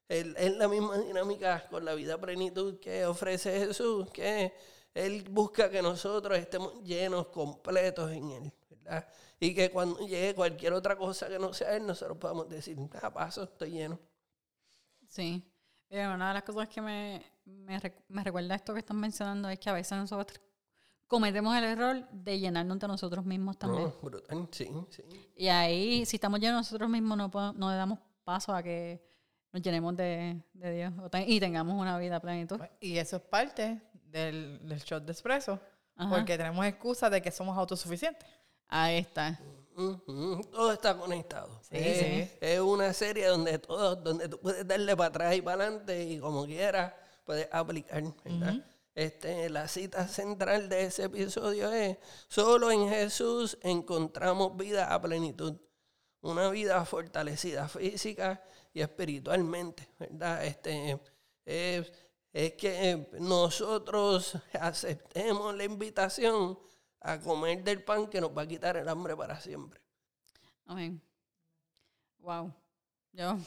Es 0.08 0.55
la 0.55 0.67
misma 0.70 0.98
dinámica 0.98 1.67
con 1.70 1.84
la 1.84 1.93
vida 1.93 2.13
a 2.13 2.22
plenitud 2.22 2.79
que 2.79 3.05
ofrece 3.05 3.67
Jesús, 3.67 4.10
que 4.12 4.53
Él 4.93 5.25
busca 5.29 5.70
que 5.70 5.82
nosotros 5.82 6.38
estemos 6.38 6.82
llenos, 6.84 7.27
completos 7.27 8.12
en 8.12 8.32
Él, 8.32 8.53
¿verdad? 8.84 9.08
Y 9.40 9.54
que 9.56 9.72
cuando 9.72 10.00
llegue 10.06 10.34
cualquier 10.36 10.74
otra 10.74 10.96
cosa 10.96 11.28
que 11.28 11.40
no 11.40 11.54
sea 11.54 11.75
Él, 11.75 11.86
nosotros 11.86 12.18
podamos 12.18 12.48
decir, 12.50 12.78
ah, 13.02 13.12
paso, 13.13 13.44
estoy 13.44 13.72
lleno. 13.72 14.00
Sí. 15.08 15.44
Eh, 15.90 16.08
una 16.08 16.30
de 16.30 16.34
las 16.36 16.44
cosas 16.44 16.68
que 16.70 16.82
me, 16.82 17.24
me, 17.46 17.80
me 18.08 18.24
recuerda 18.24 18.56
esto 18.56 18.74
que 18.74 18.80
están 18.80 19.00
mencionando 19.00 19.50
es 19.50 19.60
que 19.60 19.70
a 19.70 19.74
veces 19.74 19.98
nosotros 19.98 20.40
cometemos 21.08 21.56
el 21.56 21.63
error 21.66 22.08
de 22.10 22.40
llenarnos 22.40 22.80
de 22.80 22.88
nosotros 22.88 23.24
mismos 23.25 23.58
también. 23.58 23.84
No, 23.84 23.94
brutal, 24.02 24.48
sí, 24.52 24.70
sí. 24.90 25.04
Y 25.36 25.48
ahí, 25.50 26.06
si 26.06 26.16
estamos 26.18 26.40
llenos 26.40 26.56
de 26.56 26.60
nosotros 26.62 26.90
mismos, 26.90 27.18
no, 27.18 27.30
podemos- 27.30 27.56
no 27.56 27.70
le 27.70 27.75
damos 27.78 28.00
paso 28.24 28.56
a 28.56 28.63
que 28.63 29.04
nos 29.52 29.62
llenemos 29.62 29.96
de, 29.96 30.42
de 30.54 30.72
Dios 30.74 30.94
y 31.28 31.40
tengamos 31.40 31.80
una 31.80 32.00
vida 32.00 32.20
plenitud. 32.20 32.60
Y 32.80 32.98
eso 32.98 33.18
es 33.18 33.22
parte 33.22 33.80
del, 34.06 34.60
del 34.68 34.80
shot 34.80 35.04
de 35.06 35.12
espresso. 35.12 35.60
Ajá. 35.96 36.10
Porque 36.16 36.36
tenemos 36.38 36.66
excusas 36.66 37.12
de 37.12 37.22
que 37.22 37.30
somos 37.30 37.56
autosuficientes. 37.56 38.28
Ahí 38.75 38.98
está. 38.98 39.39
Todo 40.51 40.72
está 40.72 40.98
conectado. 40.98 41.62
Sí, 41.62 41.77
es, 41.77 42.00
sí. 42.00 42.38
es 42.42 42.60
una 42.60 42.92
serie 42.92 43.27
donde 43.27 43.60
todo, 43.60 43.96
donde 43.96 44.27
tú 44.27 44.39
puedes 44.39 44.68
darle 44.68 44.98
para 44.98 45.10
atrás 45.10 45.36
y 45.36 45.44
para 45.44 45.63
adelante 45.63 46.03
y 46.03 46.20
como 46.20 46.48
quieras 46.48 46.92
puedes 47.24 47.48
aplicar, 47.51 48.03
¿verdad? 48.24 48.65
Este, 48.96 49.48
la 49.51 49.68
cita 49.68 50.08
central 50.08 50.70
de 50.70 50.86
ese 50.86 51.03
episodio 51.03 51.72
es, 51.72 52.00
solo 52.27 52.72
en 52.72 52.89
Jesús 52.89 53.60
encontramos 53.62 54.58
vida 54.58 54.92
a 54.92 55.00
plenitud, 55.00 55.56
una 56.22 56.50
vida 56.50 56.84
fortalecida 56.84 57.68
física 57.68 58.44
y 58.74 58.82
espiritualmente, 58.82 59.88
¿verdad? 60.00 60.44
Este, 60.46 61.00
es, 61.46 61.92
es 62.32 62.53
que 62.53 63.08
nosotros 63.20 64.36
aceptemos 64.60 65.56
la 65.56 65.63
invitación 65.63 66.58
a 67.03 67.19
comer 67.19 67.63
del 67.63 67.83
pan 67.83 68.07
que 68.07 68.19
nos 68.19 68.36
va 68.36 68.43
a 68.43 68.48
quitar 68.48 68.77
el 68.77 68.88
hambre 68.88 69.15
para 69.15 69.39
siempre. 69.39 69.79
Amén. 70.65 71.01
Wow. 72.19 72.53
Yo 73.12 73.38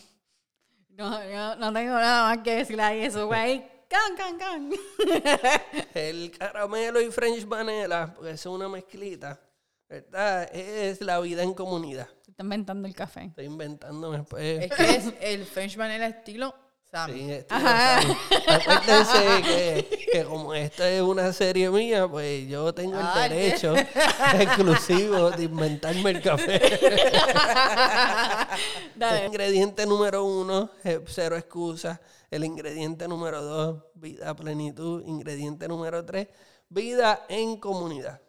no, 0.91 1.29
yo 1.29 1.57
no 1.57 1.73
tengo 1.73 1.95
nada 1.95 2.29
más 2.29 2.45
que 2.45 2.57
decirle 2.57 2.83
ahí. 2.83 3.05
Eso 3.05 3.31
ahí. 3.33 3.67
Can, 3.89 4.17
can, 4.17 4.39
can. 4.39 4.71
El 5.95 6.31
caramelo 6.37 7.01
y 7.01 7.11
French 7.11 7.47
vanilla, 7.47 8.13
porque 8.15 8.33
es 8.33 8.47
una 8.47 8.69
mezclita, 8.69 9.41
¿verdad? 9.89 10.49
Es 10.53 11.01
la 11.01 11.21
vida 11.21 11.43
en 11.43 11.55
comunidad. 11.55 12.09
Se 12.23 12.33
está 12.33 12.43
inventando 12.43 12.89
el 12.89 12.95
café. 12.95 13.27
Estoy 13.27 13.45
inventándome 13.45 14.25
pues. 14.25 14.65
Es 14.65 14.73
que 14.73 14.97
es 14.97 15.15
el 15.21 15.45
French 15.47 15.77
Vanilla 15.77 16.07
estilo 16.09 16.66
Sammy. 16.91 17.15
Sí, 17.15 17.33
estilo 17.33 17.61
Sammy. 17.61 18.17
Acuérdense 18.47 19.43
que, 19.43 20.07
que 20.13 20.25
como 20.25 20.55
esta 20.55 20.89
es 20.89 21.03
una 21.03 21.33
serie 21.33 21.69
mía, 21.71 22.07
pues 22.09 22.47
yo 22.49 22.73
tengo 22.73 22.99
el 22.99 23.07
Ay. 23.07 23.29
derecho 23.29 23.75
exclusivo 24.35 25.31
de 25.31 25.45
inventarme 25.45 26.11
el 26.11 26.23
café. 26.23 26.61
Dale. 28.95 29.27
Ingrediente 29.27 29.85
número 29.87 30.25
uno, 30.25 30.71
eh, 30.85 31.01
cero 31.07 31.37
excusas. 31.37 31.99
El 32.31 32.45
ingrediente 32.45 33.09
número 33.09 33.43
dos, 33.43 33.85
vida 33.95 34.31
a 34.31 34.37
plenitud. 34.37 35.03
Ingrediente 35.07 35.69
número 35.69 36.05
tres, 36.05 36.29
vida 36.69 37.27
en 37.29 37.57
comunidad. 37.59 38.21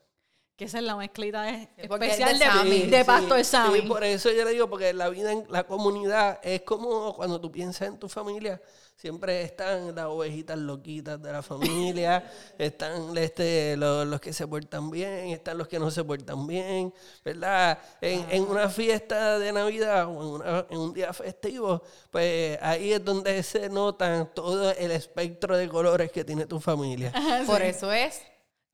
Que 0.57 0.65
esa 0.65 0.79
es 0.79 0.83
la 0.85 0.95
mezclita 0.95 1.43
de- 1.43 1.69
es 1.77 1.83
especial 1.91 2.39
de 2.39 2.45
de, 2.45 2.51
Sammy. 2.51 2.79
de 2.87 2.97
Sí, 2.99 3.03
Pastor 3.05 3.37
sí, 3.37 3.43
Sammy. 3.45 3.81
por 3.83 4.03
eso 4.03 4.31
yo 4.31 4.43
le 4.43 4.51
digo, 4.51 4.67
porque 4.67 4.91
la 4.91 5.07
vida 5.09 5.31
en 5.31 5.45
la 5.49 5.65
comunidad 5.65 6.39
es 6.41 6.63
como 6.63 7.15
cuando 7.15 7.39
tú 7.39 7.51
piensas 7.51 7.87
en 7.89 7.99
tu 7.99 8.09
familia, 8.09 8.59
siempre 8.95 9.43
están 9.43 9.93
las 9.93 10.05
ovejitas 10.05 10.57
loquitas 10.57 11.21
de 11.21 11.31
la 11.31 11.43
familia, 11.43 12.27
están 12.57 13.15
este, 13.15 13.77
los, 13.77 14.07
los 14.07 14.19
que 14.19 14.33
se 14.33 14.47
portan 14.47 14.89
bien, 14.89 15.27
están 15.29 15.59
los 15.59 15.67
que 15.67 15.77
no 15.77 15.91
se 15.91 16.03
portan 16.03 16.47
bien, 16.47 16.91
¿verdad? 17.23 17.77
En, 18.01 18.25
en 18.31 18.41
una 18.41 18.67
fiesta 18.67 19.37
de 19.37 19.53
Navidad 19.53 20.07
o 20.07 20.11
en, 20.23 20.41
una- 20.41 20.65
en 20.71 20.77
un 20.79 20.91
día 20.91 21.13
festivo, 21.13 21.83
pues 22.09 22.57
ahí 22.63 22.93
es 22.93 23.05
donde 23.05 23.43
se 23.43 23.69
nota 23.69 24.25
todo 24.33 24.71
el 24.71 24.89
espectro 24.89 25.55
de 25.55 25.69
colores 25.69 26.11
que 26.11 26.25
tiene 26.25 26.47
tu 26.47 26.59
familia. 26.59 27.13
Por 27.45 27.61
eso 27.61 27.91
es 27.91 28.23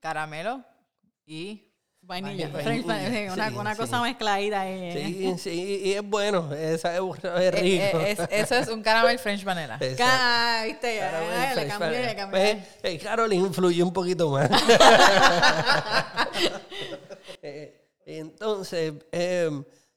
caramelo 0.00 0.64
y 1.26 1.70
Vainilla. 2.06 2.48
Vainilla. 2.48 2.72
Sí, 3.08 3.28
una, 3.28 3.48
Sí, 3.50 3.54
una 3.56 3.74
sí. 3.74 3.80
cosa 3.80 4.00
mezcladita 4.02 4.60
ahí. 4.60 4.92
Sí, 4.92 5.34
sí, 5.38 5.80
y 5.84 5.92
es 5.92 6.02
bueno, 6.02 6.52
esa 6.54 6.94
es, 6.96 7.00
sabe 7.22 7.46
Eh, 7.46 7.50
rico. 7.50 7.98
eh, 8.00 8.10
es- 8.12 8.28
eso 8.30 8.54
es 8.56 8.68
un 8.68 8.82
caramel 8.82 9.18
French 9.18 9.44
Vanilla. 9.44 9.78
Ca- 9.96 10.62
viste, 10.66 10.98
Caramel 10.98 11.56
le 11.56 11.66
cambié, 11.68 12.06
le 12.06 12.16
cambié. 12.16 12.54
Pues, 12.80 12.94
eh, 12.94 12.98
Carol 12.98 13.32
influye 13.32 13.82
un 13.82 13.92
poquito 13.92 14.30
más. 14.30 14.50
Eh, 17.42 17.88
entonces, 18.06 18.94
eh, 19.12 19.50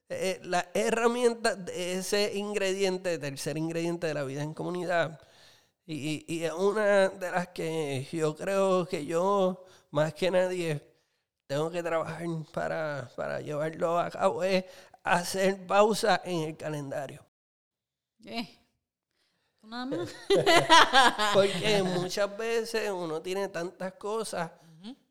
eh, 0.10 0.40
las 0.44 0.66
herramientas 0.74 1.64
de 1.66 1.94
ese 2.00 2.32
ingrediente, 2.36 3.18
tercer 3.20 3.58
ingrediente 3.58 4.08
de 4.08 4.14
la 4.14 4.24
vida 4.24 4.44
en 4.44 4.54
comunidad, 4.54 5.20
y, 5.86 6.26
y 6.34 6.44
es 6.44 6.52
una 6.54 7.10
de 7.10 7.32
las 7.32 7.50
que 7.50 8.08
yo 8.12 8.36
creo 8.36 8.86
que 8.86 9.06
yo, 9.06 9.64
más 9.92 10.14
que 10.14 10.30
nadie, 10.32 10.82
tengo 11.48 11.72
que 11.72 11.82
trabajar 11.82 12.26
para, 12.54 13.10
para 13.16 13.40
llevarlo 13.40 13.98
a 13.98 14.12
cabo, 14.12 14.44
es 14.44 14.66
hacer 15.04 15.66
pausa 15.66 16.22
en 16.26 16.50
el 16.50 16.58
calendario. 16.58 17.26
Eh. 18.26 18.60
Porque 21.34 21.84
muchas 21.96 22.38
veces 22.38 22.92
uno 22.92 23.22
tiene 23.22 23.48
tantas 23.50 23.94
cosas 23.94 24.52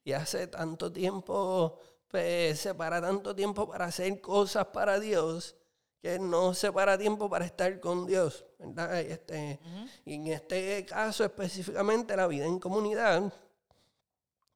y 0.04 0.12
hace 0.12 0.46
tanto 0.46 0.92
tiempo, 0.92 1.78
pues 2.08 2.60
separa 2.60 3.00
tanto 3.00 3.34
tiempo 3.34 3.68
para 3.68 3.86
hacer 3.86 4.20
cosas 4.20 4.66
para 4.66 5.00
Dios, 5.00 5.56
que 6.00 6.18
no 6.18 6.54
separa 6.54 6.96
tiempo 6.96 7.28
para 7.28 7.44
estar 7.44 7.80
con 7.80 8.06
Dios, 8.06 8.46
¿verdad? 8.58 9.00
Y 9.00 9.12
Este, 9.12 9.60
Y 10.04 10.14
en 10.14 10.26
este 10.28 10.86
caso 10.86 11.24
específicamente 11.24 12.16
la 12.16 12.26
vida 12.28 12.46
en 12.46 12.60
comunidad, 12.60 13.32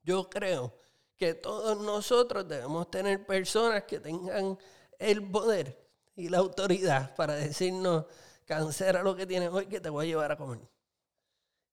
yo 0.03 0.31
creo 0.31 0.80
que 1.21 1.35
todos 1.35 1.79
nosotros 1.83 2.49
debemos 2.49 2.91
tener 2.91 3.27
personas 3.27 3.83
que 3.83 4.01
tengan 4.01 4.59
el 4.99 5.31
poder 5.31 5.87
y 6.17 6.31
la 6.31 6.39
autoridad 6.39 7.15
para 7.15 7.35
decirnos, 7.35 8.07
cancela 8.47 9.03
lo 9.03 9.15
que 9.15 9.27
tienes 9.27 9.51
hoy 9.51 9.67
que 9.67 9.81
te 9.81 9.91
voy 9.91 10.07
a 10.07 10.09
llevar 10.09 10.33
a 10.33 10.39
comer. 10.39 10.61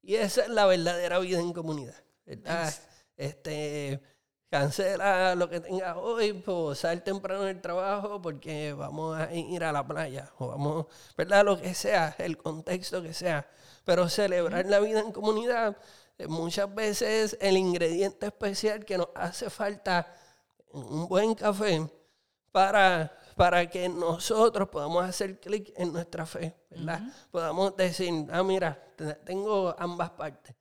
Y 0.01 0.15
esa 0.15 0.41
es 0.41 0.49
la 0.49 0.65
verdadera 0.65 1.19
vida 1.19 1.39
en 1.39 1.53
comunidad. 1.53 1.95
¿verdad? 2.25 2.73
Este, 3.15 4.01
cancela 4.49 5.33
lo 5.35 5.49
que 5.49 5.61
tengas 5.61 5.95
hoy, 5.95 6.33
pues 6.33 6.79
sal 6.79 7.01
temprano 7.01 7.43
del 7.43 7.61
trabajo 7.61 8.21
porque 8.21 8.73
vamos 8.73 9.17
a 9.17 9.33
ir 9.33 9.63
a 9.63 9.71
la 9.71 9.87
playa 9.87 10.29
o 10.39 10.49
vamos, 10.49 10.87
¿verdad? 11.15 11.45
Lo 11.45 11.57
que 11.57 11.73
sea, 11.73 12.17
el 12.17 12.37
contexto 12.37 13.01
que 13.01 13.13
sea. 13.13 13.49
Pero 13.85 14.09
celebrar 14.09 14.65
la 14.65 14.81
vida 14.81 14.99
en 14.99 15.13
comunidad 15.13 15.77
muchas 16.27 16.73
veces 16.73 17.37
el 17.39 17.57
ingrediente 17.57 18.25
especial 18.27 18.83
que 18.85 18.97
nos 18.97 19.09
hace 19.15 19.49
falta 19.49 20.11
en 20.73 20.79
un 20.81 21.07
buen 21.07 21.35
café 21.35 21.87
para, 22.51 23.15
para 23.35 23.69
que 23.69 23.87
nosotros 23.89 24.67
podamos 24.69 25.05
hacer 25.05 25.39
clic 25.39 25.71
en 25.75 25.93
nuestra 25.93 26.25
fe, 26.25 26.55
¿verdad? 26.69 27.01
Podamos 27.29 27.75
decir, 27.77 28.11
ah, 28.31 28.41
mira, 28.43 28.81
te- 28.95 29.13
tengo 29.15 29.75
ambas 29.77 30.09
partes. 30.11 30.55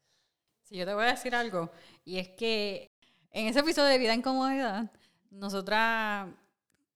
Sí, 0.63 0.77
yo 0.77 0.85
te 0.85 0.93
voy 0.95 1.05
a 1.05 1.13
decir 1.13 1.35
algo. 1.35 1.71
Y 2.05 2.19
es 2.19 2.29
que 2.31 2.91
en 3.31 3.47
ese 3.47 3.61
episodio 3.61 3.89
de 3.89 3.99
Vida 3.99 4.13
en 4.13 4.21
Comodidad, 4.23 4.91
nosotras, 5.31 6.29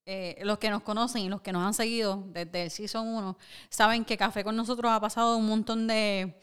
eh, 0.07 0.39
los 0.43 0.59
que 0.59 0.71
nos 0.71 0.83
conocen 0.83 1.23
y 1.23 1.29
los 1.29 1.41
que 1.41 1.53
nos 1.53 1.63
han 1.65 1.73
seguido 1.75 2.25
desde 2.27 2.65
el 2.65 2.71
Season 2.71 3.07
1, 3.07 3.39
saben 3.71 4.05
que 4.05 4.17
Café 4.17 4.43
con 4.45 4.57
nosotros 4.57 4.91
ha 4.91 5.01
pasado 5.01 5.37
un 5.37 5.47
montón 5.47 5.87
de, 5.87 6.35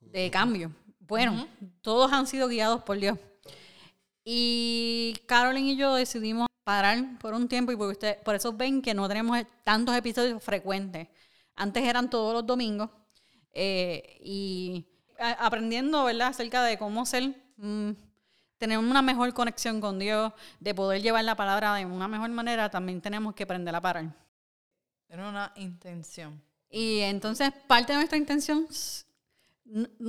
de 0.00 0.30
cambios. 0.30 0.70
Bueno, 1.10 1.48
todos 1.82 2.12
han 2.12 2.26
sido 2.28 2.46
guiados 2.46 2.82
por 2.84 2.96
Dios. 2.96 3.18
Y 4.24 5.14
Carolyn 5.26 5.66
y 5.66 5.76
yo 5.76 5.94
decidimos 5.96 6.46
parar 6.62 7.18
por 7.18 7.34
un 7.34 7.48
tiempo 7.48 7.72
y 7.72 7.76
por, 7.76 7.90
usted, 7.90 8.22
por 8.22 8.36
eso 8.36 8.52
ven 8.52 8.80
que 8.80 8.94
no 8.94 9.08
tenemos 9.08 9.38
tantos 9.64 9.96
episodios 9.96 10.40
frecuentes. 10.42 11.08
Antes 11.56 11.82
eran 11.82 12.08
todos 12.08 12.32
los 12.32 12.46
domingos 12.46 12.90
eh, 13.52 14.18
y 14.22 14.86
a- 15.18 15.44
aprendiendo, 15.46 16.04
¿verdad?, 16.04 16.28
acerca 16.28 16.62
de 16.62 16.78
cómo 16.78 17.04
ser, 17.04 17.34
mm, 17.56 17.90
tener 18.56 18.78
una 18.78 19.02
mejor 19.02 19.34
conexión 19.34 19.80
con 19.80 19.98
Dios, 19.98 20.32
de 20.60 20.74
poder 20.76 21.02
llevar 21.02 21.24
la 21.24 21.34
palabra 21.34 21.74
de 21.74 21.86
una 21.86 22.06
mejor 22.06 22.30
manera, 22.30 22.70
también 22.70 23.00
tenemos 23.00 23.34
que 23.34 23.42
aprender 23.42 23.74
a 23.74 23.80
parar. 23.80 24.14
Era 25.08 25.28
una 25.28 25.52
intención. 25.56 26.40
Y 26.70 27.00
entonces, 27.00 27.50
parte 27.66 27.92
de 27.92 27.96
nuestra 27.98 28.16
intención, 28.16 28.68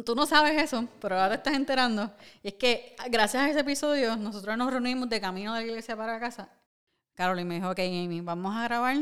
tú 0.05 0.15
no 0.15 0.25
sabes 0.25 0.61
eso, 0.61 0.87
pero 0.99 1.15
ahora 1.15 1.29
te 1.29 1.35
estás 1.35 1.53
enterando, 1.53 2.11
y 2.43 2.49
es 2.49 2.53
que 2.55 2.95
gracias 3.09 3.43
a 3.43 3.49
ese 3.49 3.59
episodio, 3.59 4.15
nosotros 4.17 4.57
nos 4.57 4.71
reunimos 4.71 5.09
de 5.09 5.21
camino 5.21 5.53
de 5.53 5.61
la 5.61 5.67
iglesia 5.67 5.95
para 5.95 6.19
casa. 6.19 6.49
Carolyn 7.13 7.47
me 7.47 7.55
dijo, 7.55 7.69
ok, 7.69 7.79
Amy, 7.79 8.21
vamos 8.21 8.55
a 8.55 8.63
grabar 8.63 8.97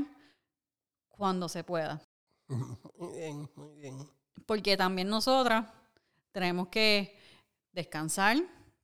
cuando 1.10 1.48
se 1.48 1.64
pueda. 1.64 2.02
Muy 2.98 3.18
bien, 3.18 3.50
muy 3.56 3.76
bien. 3.76 3.98
Porque 4.46 4.76
también 4.76 5.08
nosotras 5.08 5.66
tenemos 6.32 6.70
que 6.70 7.16
descansar, 7.72 8.38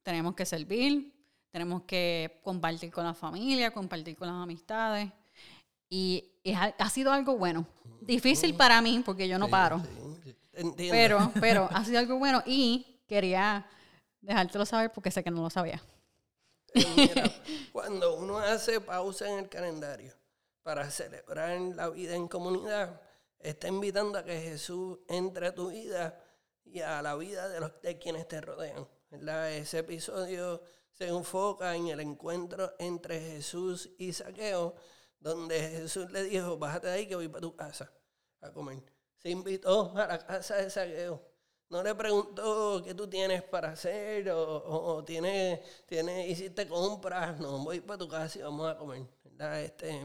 tenemos 0.04 0.36
que 0.36 0.46
servir, 0.46 1.12
tenemos 1.50 1.84
que 1.84 2.40
compartir 2.44 2.92
con 2.92 3.06
la 3.06 3.14
familia, 3.14 3.72
compartir 3.72 4.16
con 4.16 4.28
las 4.28 4.36
amistades. 4.36 5.12
Y 5.90 6.32
es 6.44 6.58
ha 6.58 6.90
sido 6.90 7.12
algo 7.12 7.38
bueno. 7.38 7.66
Difícil 8.02 8.54
para 8.54 8.82
mí, 8.82 9.02
porque 9.04 9.28
yo 9.28 9.40
no 9.40 9.48
paro. 9.48 9.80
Sí, 9.80 10.05
entiendo. 10.56 10.94
Pero, 10.96 11.32
pero 11.40 11.70
ha 11.72 11.84
sido 11.84 12.00
algo 12.00 12.18
bueno 12.18 12.42
y 12.46 13.02
quería 13.08 13.68
dejártelo 14.22 14.66
saber 14.66 14.92
porque 14.92 15.12
sé 15.12 15.24
que 15.24 15.32
no 15.32 15.42
lo 15.42 15.50
sabía. 15.50 15.82
Eh, 16.74 16.86
mira, 16.96 17.24
cuando 17.72 18.16
uno 18.16 18.38
hace 18.40 18.82
pausa 18.82 19.30
en 19.30 19.40
el 19.40 19.50
calendario 19.50 20.14
para 20.64 20.90
celebrar 20.90 21.60
la 21.60 21.90
vida 21.90 22.16
en 22.16 22.28
comunidad, 22.28 23.02
está 23.40 23.68
invitando 23.68 24.18
a 24.18 24.26
que 24.26 24.40
Jesús 24.42 25.00
entre 25.08 25.48
a 25.48 25.56
tu 25.56 25.70
vida 25.70 26.20
y 26.64 26.82
a 26.82 27.02
la 27.02 27.16
vida 27.16 27.48
de, 27.48 27.60
los, 27.60 27.80
de 27.82 27.98
quienes 28.00 28.28
te 28.28 28.42
rodean. 28.42 28.88
¿verdad? 29.10 29.52
Ese 29.54 29.80
episodio 29.80 30.62
se 30.92 31.08
enfoca 31.08 31.76
en 31.76 31.88
el 31.90 32.00
encuentro 32.00 32.74
entre 32.80 33.20
Jesús 33.20 33.92
y 33.98 34.14
Saqueo, 34.14 34.76
donde 35.20 35.60
Jesús 35.60 36.12
le 36.12 36.24
dijo, 36.24 36.58
bájate 36.58 36.88
de 36.88 36.94
ahí 36.94 37.08
que 37.08 37.16
voy 37.16 37.28
para 37.28 37.42
tu 37.42 37.56
casa 37.56 37.92
a 38.42 38.52
comer. 38.52 38.95
Se 39.26 39.32
invitó 39.32 39.92
a 39.98 40.06
la 40.06 40.20
casa 40.20 40.58
de 40.58 40.70
Saqueo. 40.70 41.20
No 41.72 41.82
le 41.82 41.96
preguntó 41.96 42.80
qué 42.86 42.94
tú 42.94 43.08
tienes 43.08 43.42
para 43.42 43.70
hacer 43.72 44.30
o, 44.30 44.40
o- 44.58 44.98
o 44.98 45.04
tienes, 45.04 45.62
tienes, 45.88 46.30
hiciste 46.30 46.68
compras. 46.68 47.40
No, 47.40 47.58
voy 47.64 47.80
para 47.82 47.98
tu 47.98 48.08
casa 48.08 48.38
y 48.38 48.44
vamos 48.44 48.68
a 48.70 48.78
comer. 48.78 49.02
¿verdad? 49.24 49.62
Este, 49.64 50.00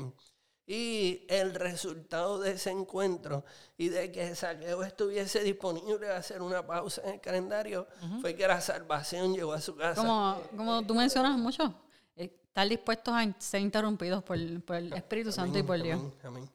y 0.67 1.27
el 1.29 1.55
resultado 1.55 2.39
de 2.41 2.53
ese 2.53 2.71
encuentro 2.71 3.45
y 3.77 3.91
de 3.91 4.11
que 4.11 4.35
Saqueo 4.35 4.83
estuviese 4.85 5.43
disponible 5.45 6.09
a 6.09 6.17
hacer 6.17 6.41
una 6.41 6.67
pausa 6.67 7.03
en 7.05 7.15
el 7.17 7.21
calendario 7.21 7.87
fue 8.23 8.35
que 8.35 8.49
la 8.49 8.63
salvación 8.63 9.35
llegó 9.35 9.53
a 9.53 9.61
su 9.61 9.77
casa. 9.77 10.01
Como, 10.01 10.41
como 10.57 10.83
tú 10.87 10.95
mencionas 10.95 11.37
mucho, 11.37 11.75
eh, 12.17 12.33
estar 12.43 12.67
dispuestos 12.67 13.13
a 13.13 13.39
ser 13.39 13.61
interrumpidos 13.61 14.23
por, 14.23 14.39
por 14.65 14.77
el 14.77 14.91
Espíritu 14.95 15.31
Santo 15.31 15.59
y 15.59 15.63
por 15.63 15.83
Dios. 15.83 16.01
Amén, 16.01 16.15
amén. 16.25 16.51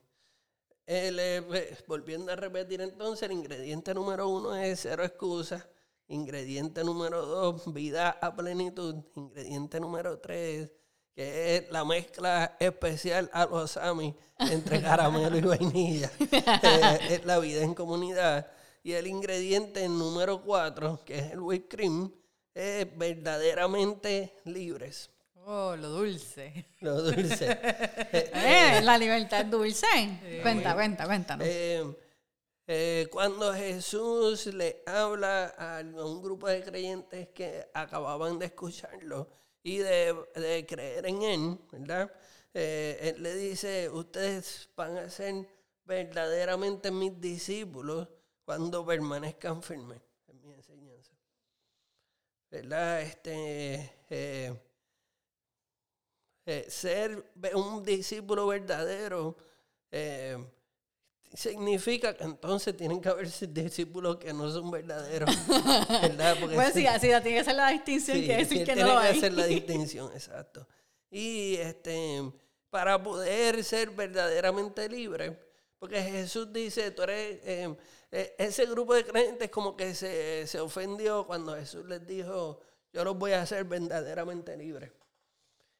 Eh, 0.88 1.76
volviendo 1.88 2.30
a 2.30 2.36
repetir 2.36 2.80
entonces, 2.80 3.24
el 3.24 3.32
ingrediente 3.32 3.92
número 3.92 4.28
uno 4.28 4.54
es 4.54 4.80
cero 4.80 5.04
excusas. 5.04 5.66
Ingrediente 6.08 6.84
número 6.84 7.26
dos, 7.26 7.72
vida 7.72 8.10
a 8.10 8.34
plenitud. 8.36 8.94
Ingrediente 9.16 9.80
número 9.80 10.20
tres, 10.20 10.70
que 11.12 11.56
es 11.56 11.70
la 11.70 11.84
mezcla 11.84 12.56
especial 12.60 13.28
a 13.32 13.46
los 13.46 13.76
Ami 13.76 14.14
entre 14.38 14.80
caramelo 14.80 15.36
y 15.36 15.40
vainilla. 15.40 16.10
Es 17.10 17.24
la 17.24 17.38
vida 17.40 17.62
en 17.62 17.74
comunidad. 17.74 18.46
Y 18.84 18.92
el 18.92 19.08
ingrediente 19.08 19.88
número 19.88 20.42
cuatro, 20.42 21.00
que 21.04 21.18
es 21.18 21.32
el 21.32 21.40
whipped 21.40 21.68
cream, 21.68 22.12
es 22.54 22.96
verdaderamente 22.96 24.32
libres. 24.44 25.10
Oh, 25.48 25.76
lo 25.76 25.88
dulce. 25.90 26.66
Lo 26.80 27.02
dulce. 27.02 27.46
Eh, 28.12 28.80
la 28.82 28.98
libertad 28.98 29.44
dulce. 29.44 29.86
Cuenta, 30.42 30.74
cuenta, 30.74 31.06
cuéntanos. 31.06 31.46
Eh, 31.46 31.84
eh, 32.66 33.08
cuando 33.12 33.54
Jesús 33.54 34.46
le 34.46 34.82
habla 34.86 35.46
a 35.56 35.82
un 35.82 36.20
grupo 36.20 36.48
de 36.48 36.64
creyentes 36.64 37.28
que 37.28 37.68
acababan 37.72 38.40
de 38.40 38.46
escucharlo 38.46 39.28
y 39.62 39.78
de, 39.78 40.16
de 40.34 40.66
creer 40.66 41.06
en 41.06 41.22
Él, 41.22 41.58
¿verdad? 41.70 42.10
Eh, 42.52 43.12
él 43.14 43.22
le 43.22 43.34
dice, 43.36 43.88
ustedes 43.90 44.70
van 44.74 44.96
a 44.96 45.10
ser 45.10 45.46
verdaderamente 45.84 46.90
mis 46.90 47.20
discípulos 47.20 48.08
cuando 48.44 48.84
permanezcan 48.84 49.62
firmes 49.62 50.00
en 50.26 50.42
mi 50.42 50.54
enseñanza. 50.54 51.12
¿Verdad? 52.50 53.02
Este, 53.02 53.92
eh, 54.10 54.58
eh, 56.46 56.66
ser 56.68 57.32
un 57.54 57.82
discípulo 57.82 58.46
verdadero 58.46 59.36
eh, 59.90 60.38
significa 61.34 62.14
que 62.16 62.24
entonces 62.24 62.76
tienen 62.76 63.00
que 63.00 63.08
haber 63.08 63.28
discípulos 63.52 64.16
que 64.16 64.32
no 64.32 64.50
son 64.50 64.70
verdaderos. 64.70 65.28
¿verdad? 66.02 66.36
Porque 66.40 66.54
Pues 66.54 66.72
si- 66.72 66.80
sí, 66.80 66.86
así 66.86 67.08
tiene 67.22 67.38
que 67.38 67.44
ser 67.44 67.54
la 67.56 67.70
distinción, 67.70 68.16
Sí, 68.18 68.24
quiere 68.24 68.44
decir 68.44 68.64
que 68.64 68.72
no 68.72 68.74
tiene 68.74 68.94
lo 68.94 69.00
que 69.00 69.06
hay. 69.06 69.16
hacer 69.18 69.32
la 69.32 69.46
distinción, 69.46 70.12
exacto. 70.12 70.66
Y 71.10 71.56
este, 71.56 72.32
para 72.70 73.02
poder 73.02 73.62
ser 73.64 73.90
verdaderamente 73.90 74.88
libre, 74.88 75.38
porque 75.78 76.02
Jesús 76.02 76.52
dice, 76.52 76.90
tú 76.90 77.02
eres, 77.02 77.38
eh, 77.44 77.76
ese 78.38 78.66
grupo 78.66 78.94
de 78.94 79.04
creyentes 79.04 79.50
como 79.50 79.76
que 79.76 79.94
se, 79.94 80.46
se 80.46 80.58
ofendió 80.60 81.26
cuando 81.26 81.54
Jesús 81.54 81.84
les 81.86 82.06
dijo, 82.06 82.60
yo 82.92 83.04
los 83.04 83.16
voy 83.18 83.32
a 83.32 83.42
hacer 83.42 83.64
verdaderamente 83.64 84.56
libres. 84.56 84.90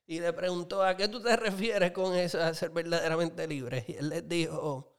Y 0.07 0.21
le 0.21 0.33
preguntó, 0.33 0.83
¿a 0.85 0.97
qué 0.97 1.09
tú 1.09 1.21
te 1.23 1.37
refieres 1.37 1.93
con 1.93 2.15
eso 2.15 2.39
de 2.39 2.55
ser 2.55 2.71
verdaderamente 2.71 3.47
libre? 3.47 3.85
Y 3.89 3.95
él 3.95 4.09
les 4.11 4.29
dijo, 4.29 4.93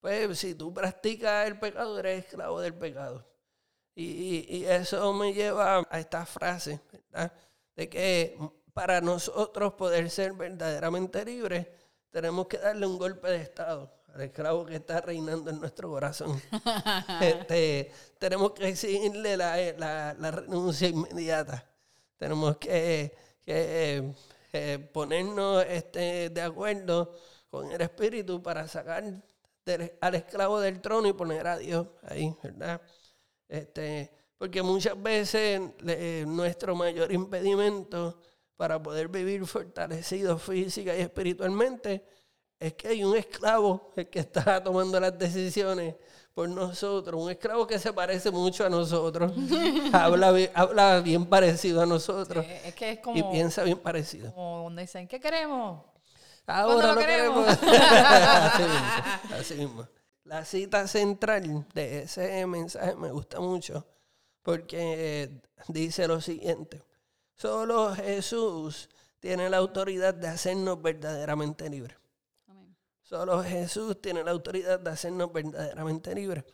pues 0.00 0.38
si 0.38 0.54
tú 0.54 0.72
practicas 0.74 1.46
el 1.48 1.58
pecado, 1.58 1.98
eres 1.98 2.24
esclavo 2.26 2.60
del 2.60 2.74
pecado. 2.74 3.26
Y, 3.94 4.04
y- 4.06 4.56
y 4.58 4.64
eso 4.66 5.12
me 5.14 5.32
lleva 5.34 5.86
a 5.90 6.00
esta 6.00 6.26
frase, 6.26 6.80
¿verdad? 6.92 7.32
De 7.76 7.88
que 7.88 8.38
para 8.74 9.00
nosotros 9.00 9.74
poder 9.74 10.10
ser 10.10 10.32
verdaderamente 10.34 11.24
libres, 11.24 11.66
tenemos 12.10 12.46
que 12.48 12.58
darle 12.58 12.86
un 12.86 12.98
golpe 12.98 13.28
de 13.30 13.38
Estado 13.42 13.92
al 14.14 14.22
esclavo 14.22 14.66
que 14.66 14.76
está 14.76 15.00
reinando 15.00 15.50
en 15.50 15.60
nuestro 15.60 15.90
corazón. 15.90 16.40
Este, 17.20 17.92
tenemos 18.18 18.52
que 18.52 18.68
exigirle 18.68 19.36
la, 19.36 19.56
la- 19.78 20.14
la 20.18 20.30
renuncia 20.30 20.88
inmediata. 20.88 21.66
tenemos 22.18 22.56
que, 22.58 23.14
que, 23.44 24.12
eh, 24.52 24.78
ponernos 24.92 25.64
este, 25.66 26.30
de 26.30 26.42
acuerdo 26.42 27.16
con 27.48 27.70
el 27.72 27.80
Espíritu 27.80 28.42
para 28.42 28.68
sacar 28.68 29.04
al 30.00 30.14
esclavo 30.14 30.60
del 30.60 30.80
trono 30.80 31.08
y 31.08 31.12
poner 31.12 31.46
a 31.46 31.56
Dios 31.58 31.86
ahí, 32.02 32.34
¿verdad? 32.42 32.82
Este, 33.48 34.10
porque 34.36 34.62
muchas 34.62 35.00
veces 35.00 35.60
eh, 35.86 36.24
nuestro 36.26 36.74
mayor 36.74 37.12
impedimento 37.12 38.20
para 38.56 38.82
poder 38.82 39.08
vivir 39.08 39.46
fortalecidos 39.46 40.42
física 40.42 40.96
y 40.96 41.00
espiritualmente 41.00 42.04
es 42.62 42.74
que 42.74 42.88
hay 42.88 43.02
un 43.02 43.16
esclavo 43.16 43.90
el 43.96 44.08
que 44.08 44.20
está 44.20 44.62
tomando 44.62 44.98
las 45.00 45.18
decisiones 45.18 45.96
por 46.32 46.48
nosotros, 46.48 47.20
un 47.20 47.30
esclavo 47.30 47.66
que 47.66 47.78
se 47.78 47.92
parece 47.92 48.30
mucho 48.30 48.64
a 48.64 48.70
nosotros, 48.70 49.32
habla, 49.92 50.32
habla 50.54 51.00
bien 51.00 51.26
parecido 51.26 51.82
a 51.82 51.86
nosotros 51.86 52.44
Eh, 52.46 52.62
es 52.66 52.74
que 52.74 52.92
es 52.92 52.98
y 52.98 53.02
como, 53.02 53.30
piensa 53.30 53.64
bien 53.64 53.78
parecido. 53.78 54.32
como 54.32 54.62
donde 54.62 54.82
dicen, 54.82 55.08
¿qué 55.08 55.20
queremos? 55.20 55.84
Ahora 56.46 56.88
lo 56.88 56.94
lo 56.94 57.00
queremos? 57.00 57.56
queremos. 57.58 57.74
así, 57.82 58.62
mismo, 58.62 59.34
así 59.38 59.54
mismo. 59.54 59.88
La 60.24 60.44
cita 60.44 60.86
central 60.86 61.66
de 61.74 62.02
ese 62.02 62.46
mensaje 62.46 62.94
me 62.94 63.10
gusta 63.10 63.40
mucho 63.40 63.84
porque 64.42 65.42
dice 65.68 66.06
lo 66.06 66.20
siguiente. 66.20 66.82
Solo 67.34 67.94
Jesús 67.94 68.88
tiene 69.18 69.50
la 69.50 69.58
autoridad 69.58 70.14
de 70.14 70.28
hacernos 70.28 70.80
verdaderamente 70.80 71.68
libres. 71.68 72.01
Solo 73.12 73.42
Jesús 73.42 74.00
tiene 74.00 74.24
la 74.24 74.30
autoridad 74.30 74.80
de 74.80 74.88
hacernos 74.88 75.30
verdaderamente 75.30 76.14
libres. 76.14 76.44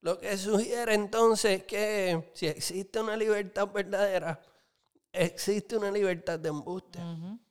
Lo 0.00 0.18
que 0.18 0.38
sugiere 0.38 0.94
entonces 0.94 1.64
que 1.64 2.30
si 2.32 2.46
existe 2.46 2.98
una 2.98 3.14
libertad 3.14 3.68
verdadera, 3.70 4.40
existe 5.12 5.76
una 5.76 5.90
libertad 5.90 6.38
de 6.38 6.48
embuste, 6.48 6.98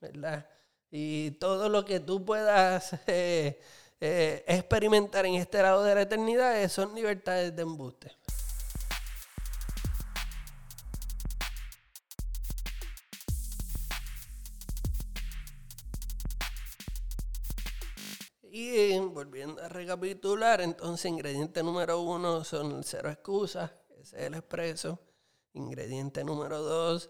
¿verdad? 0.01 0.49
Y 0.89 1.29
todo 1.33 1.69
lo 1.69 1.85
que 1.85 1.99
tú 1.99 2.25
puedas 2.25 2.93
eh, 3.05 3.61
eh, 4.01 4.43
experimentar 4.47 5.27
en 5.27 5.35
este 5.35 5.61
lado 5.61 5.83
de 5.83 5.93
la 5.93 6.01
eternidad 6.01 6.67
son 6.67 6.95
libertades 6.95 7.55
de 7.55 7.61
embuste. 7.61 8.16
Y 18.51 18.69
eh, 18.69 18.99
volviendo 18.99 19.61
a 19.61 19.67
recapitular, 19.67 20.61
entonces 20.61 21.05
ingrediente 21.05 21.61
número 21.63 22.01
uno 22.01 22.43
son 22.43 22.83
cero 22.83 23.09
excusas, 23.09 23.71
ese 23.99 24.17
es 24.17 24.23
el 24.23 24.35
expreso. 24.35 24.99
Ingrediente 25.53 26.23
número 26.23 26.61
dos, 26.61 27.09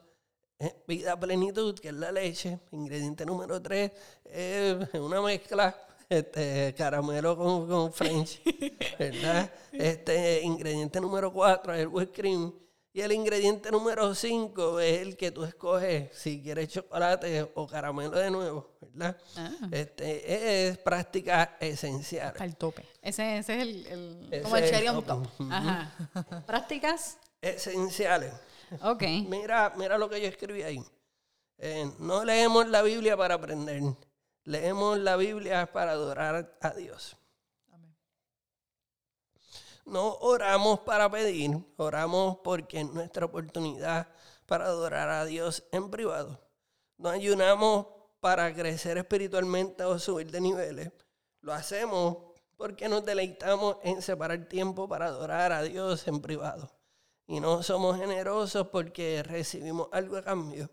eh, 0.59 0.83
vida 0.87 1.19
plenitud, 1.19 1.77
que 1.79 1.89
es 1.89 1.93
la 1.93 2.11
leche. 2.11 2.59
Ingrediente 2.71 3.25
número 3.25 3.61
tres, 3.61 3.91
es 4.25 4.93
una 4.93 5.21
mezcla, 5.21 5.75
este, 6.09 6.73
caramelo 6.75 7.37
con, 7.37 7.67
con 7.67 7.93
French, 7.93 8.41
¿verdad? 8.99 9.51
Este, 9.71 10.41
ingrediente 10.41 10.99
número 10.99 11.31
cuatro 11.31 11.73
es 11.73 11.81
el 11.81 11.87
whipped 11.87 12.15
cream. 12.15 12.53
Y 12.97 13.01
el 13.01 13.11
ingrediente 13.11 13.69
número 13.69 14.15
cinco 14.15 14.79
es 14.79 15.01
el 15.01 15.15
que 15.17 15.29
tú 15.29 15.43
escoges 15.43 16.09
si 16.17 16.41
quieres 16.41 16.69
chocolate 16.69 17.47
o 17.53 17.67
caramelo 17.67 18.17
de 18.17 18.31
nuevo, 18.31 18.71
¿verdad? 18.81 19.15
Ah. 19.35 19.51
Este, 19.71 20.67
es 20.69 20.79
práctica 20.79 21.57
esencial. 21.59 22.33
Al 22.39 22.55
tope. 22.57 22.87
Ese, 23.03 23.37
ese 23.37 23.53
es 23.55 23.61
el... 23.61 23.85
el- 23.85 24.27
Ese 24.31 24.41
Como 24.41 24.57
el 24.57 24.67
cherry 24.67 24.87
on 24.87 25.05
top. 25.05 25.27
top. 25.37 25.51
Ajá. 25.51 26.43
¿Prácticas? 26.47 27.19
Esenciales. 27.39 28.33
Ok. 28.81 29.03
Mira, 29.29 29.73
mira 29.77 29.99
lo 29.99 30.09
que 30.09 30.19
yo 30.19 30.27
escribí 30.27 30.63
ahí. 30.63 30.83
Eh, 31.59 31.91
no 31.99 32.25
leemos 32.25 32.67
la 32.67 32.81
Biblia 32.81 33.15
para 33.15 33.35
aprender. 33.35 33.79
Leemos 34.43 34.97
la 34.97 35.17
Biblia 35.17 35.71
para 35.71 35.91
adorar 35.91 36.57
a 36.59 36.69
Dios. 36.71 37.15
No 39.87 40.15
oramos 40.15 40.81
para 40.81 41.09
pedir, 41.09 41.57
oramos 41.77 42.39
porque 42.43 42.81
es 42.81 42.91
nuestra 42.91 43.25
oportunidad 43.25 44.09
para 44.45 44.65
adorar 44.65 45.07
a 45.07 45.23
Dios 45.23 45.63
en 45.71 45.89
privado. 45.89 46.41
No 46.97 47.07
ayunamos 47.07 47.87
para 48.19 48.53
crecer 48.53 48.97
espiritualmente 48.97 49.85
o 49.85 49.97
subir 49.97 50.29
de 50.29 50.41
niveles. 50.41 50.91
Lo 51.39 51.53
hacemos 51.53 52.17
porque 52.57 52.89
nos 52.89 53.05
deleitamos 53.05 53.77
en 53.81 54.01
separar 54.01 54.49
tiempo 54.49 54.89
para 54.89 55.05
adorar 55.05 55.53
a 55.53 55.61
Dios 55.61 56.05
en 56.09 56.21
privado. 56.21 56.69
Y 57.25 57.39
no 57.39 57.63
somos 57.63 57.97
generosos 57.97 58.67
porque 58.67 59.23
recibimos 59.23 59.87
algo 59.93 60.17
a 60.17 60.21
cambio. 60.21 60.69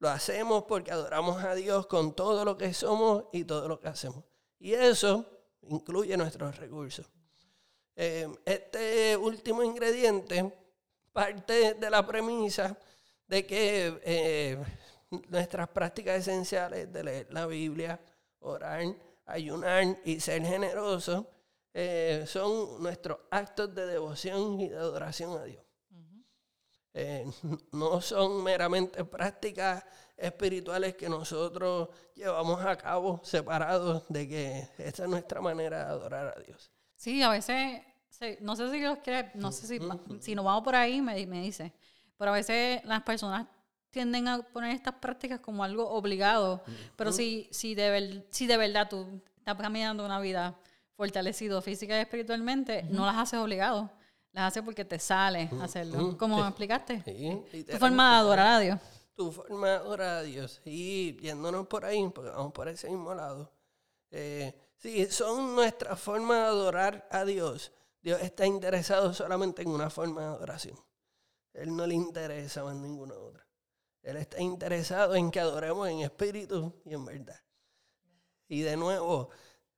Lo 0.00 0.10
hacemos 0.10 0.64
porque 0.64 0.92
adoramos 0.92 1.42
a 1.42 1.54
Dios 1.54 1.86
con 1.86 2.14
todo 2.14 2.44
lo 2.44 2.58
que 2.58 2.74
somos 2.74 3.24
y 3.32 3.44
todo 3.44 3.68
lo 3.68 3.80
que 3.80 3.88
hacemos. 3.88 4.22
Y 4.58 4.74
eso 4.74 5.24
incluye 5.62 6.14
nuestros 6.18 6.58
recursos. 6.58 7.10
Eh, 7.96 8.28
este 8.44 9.16
último 9.16 9.62
ingrediente 9.62 10.52
parte 11.12 11.74
de 11.74 11.90
la 11.90 12.06
premisa 12.06 12.76
de 13.26 13.46
que 13.46 14.00
eh, 14.04 14.58
nuestras 15.28 15.68
prácticas 15.68 16.16
esenciales 16.20 16.92
de 16.92 17.04
leer 17.04 17.32
la 17.32 17.46
Biblia, 17.46 18.00
orar, 18.40 18.82
ayunar 19.26 19.84
y 20.04 20.20
ser 20.20 20.42
generosos 20.42 21.26
eh, 21.72 22.24
son 22.26 22.82
nuestros 22.82 23.18
actos 23.30 23.74
de 23.74 23.86
devoción 23.86 24.60
y 24.60 24.68
de 24.68 24.76
adoración 24.76 25.38
a 25.38 25.44
Dios. 25.44 25.64
Eh, 26.92 27.24
no 27.72 28.00
son 28.00 28.42
meramente 28.42 29.04
prácticas 29.04 29.84
espirituales 30.16 30.96
que 30.96 31.08
nosotros 31.08 31.88
llevamos 32.16 32.64
a 32.64 32.76
cabo 32.76 33.20
separados 33.22 34.04
de 34.08 34.28
que 34.28 34.68
esa 34.78 35.04
es 35.04 35.08
nuestra 35.08 35.40
manera 35.40 35.84
de 35.84 35.84
adorar 35.84 36.34
a 36.36 36.40
Dios. 36.42 36.72
Sí, 37.00 37.22
a 37.22 37.30
veces, 37.30 37.80
no 38.42 38.54
sé 38.56 38.70
si 38.70 38.78
los 38.80 38.98
quiere, 38.98 39.30
no 39.34 39.50
sé 39.52 39.66
si, 39.66 39.78
si 40.20 40.34
nos 40.34 40.44
vamos 40.44 40.62
por 40.62 40.74
ahí, 40.74 41.00
me, 41.00 41.26
me 41.26 41.40
dice, 41.40 41.72
pero 42.18 42.30
a 42.32 42.34
veces 42.34 42.84
las 42.84 43.02
personas 43.04 43.46
tienden 43.90 44.28
a 44.28 44.42
poner 44.42 44.74
estas 44.74 44.96
prácticas 44.96 45.40
como 45.40 45.64
algo 45.64 45.88
obligado, 45.88 46.62
pero 46.96 47.10
si, 47.10 47.48
si, 47.52 47.74
de 47.74 47.88
ver- 47.90 48.26
si 48.30 48.46
de 48.46 48.58
verdad 48.58 48.86
tú 48.90 49.22
estás 49.38 49.56
caminando 49.56 50.04
una 50.04 50.20
vida 50.20 50.54
fortalecido 50.94 51.62
física 51.62 51.96
y 51.96 52.02
espiritualmente, 52.02 52.82
no 52.90 53.06
las 53.06 53.16
haces 53.16 53.38
obligado, 53.40 53.90
las 54.32 54.48
haces 54.48 54.62
porque 54.62 54.84
te 54.84 54.98
sale 54.98 55.48
hacerlo, 55.62 56.18
como 56.18 56.46
explicaste. 56.46 57.02
Sí, 57.04 57.64
Tu 57.64 57.78
forma 57.78 58.10
de 58.10 58.16
adorar 58.18 58.46
a 58.46 58.58
Dios. 58.58 58.80
tu 59.16 59.32
forma 59.32 59.68
de 59.70 59.74
adorar 59.76 60.08
a 60.18 60.22
Dios. 60.22 60.60
Y 60.66 61.16
yéndonos 61.16 61.66
por 61.66 61.86
ahí, 61.86 62.06
porque 62.14 62.30
vamos 62.30 62.52
por 62.52 62.68
ese 62.68 62.90
mismo 62.90 63.14
lado. 63.14 63.50
Eh, 64.10 64.54
sí, 64.80 65.06
son 65.06 65.54
nuestras 65.54 66.00
formas 66.00 66.38
de 66.38 66.44
adorar 66.44 67.08
a 67.10 67.24
Dios. 67.24 67.72
Dios 68.02 68.20
está 68.22 68.46
interesado 68.46 69.14
solamente 69.14 69.62
en 69.62 69.68
una 69.68 69.90
forma 69.90 70.22
de 70.22 70.26
adoración. 70.26 70.78
Él 71.52 71.76
no 71.76 71.86
le 71.86 71.94
interesa 71.94 72.64
más 72.64 72.74
ninguna 72.74 73.14
otra. 73.14 73.46
Él 74.02 74.16
está 74.16 74.40
interesado 74.40 75.14
en 75.14 75.30
que 75.30 75.40
adoremos 75.40 75.88
en 75.88 76.00
espíritu 76.00 76.80
y 76.84 76.94
en 76.94 77.04
verdad. 77.04 77.38
Y 78.48 78.62
de 78.62 78.76
nuevo, 78.76 79.30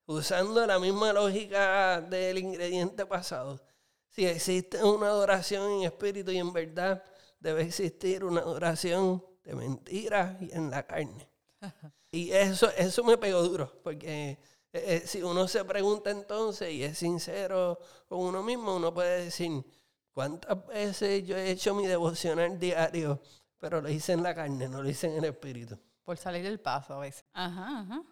usando 0.07 0.65
la 0.67 0.79
misma 0.79 1.13
lógica 1.13 2.01
del 2.01 2.39
ingrediente 2.39 3.05
pasado, 3.05 3.61
si 4.09 4.27
existe 4.27 4.83
una 4.85 5.09
adoración 5.09 5.71
en 5.73 5.83
espíritu 5.85 6.31
y 6.31 6.39
en 6.39 6.53
verdad, 6.53 7.03
debe 7.41 7.63
existir 7.63 8.25
una 8.25 8.41
adoración 8.41 9.25
de 9.43 9.55
mentira 9.55 10.39
y 10.41 10.53
en 10.53 10.71
la 10.71 10.87
carne. 10.87 11.29
Y 12.15 12.31
eso, 12.31 12.71
eso 12.77 13.03
me 13.05 13.17
pegó 13.17 13.43
duro, 13.43 13.81
porque 13.83 14.39
eh, 14.73 14.85
eh, 14.87 15.03
si 15.07 15.23
uno 15.23 15.47
se 15.49 15.65
pregunta 15.65 16.11
entonces 16.11 16.73
y 16.73 16.83
es 16.83 16.99
sincero 16.99 17.79
con 18.09 18.21
uno 18.21 18.43
mismo, 18.43 18.77
uno 18.77 18.93
puede 18.93 19.25
decir, 19.25 19.65
¿cuántas 20.13 20.67
veces 20.67 21.27
yo 21.27 21.37
he 21.37 21.51
hecho 21.51 21.75
mi 21.75 21.87
devocional 21.87 22.59
diario, 22.59 23.21
pero 23.59 23.81
lo 23.81 23.89
hice 23.89 24.13
en 24.13 24.23
la 24.23 24.35
carne, 24.35 24.69
no 24.69 24.83
lo 24.83 24.89
hice 24.89 25.09
en 25.09 25.19
el 25.19 25.25
espíritu? 25.27 25.79
Por 26.05 26.17
salir 26.17 26.43
del 26.43 26.59
paso 26.61 26.95
a 26.95 26.99
veces. 27.01 27.25
Ajá, 27.33 27.81
ajá. 27.81 28.03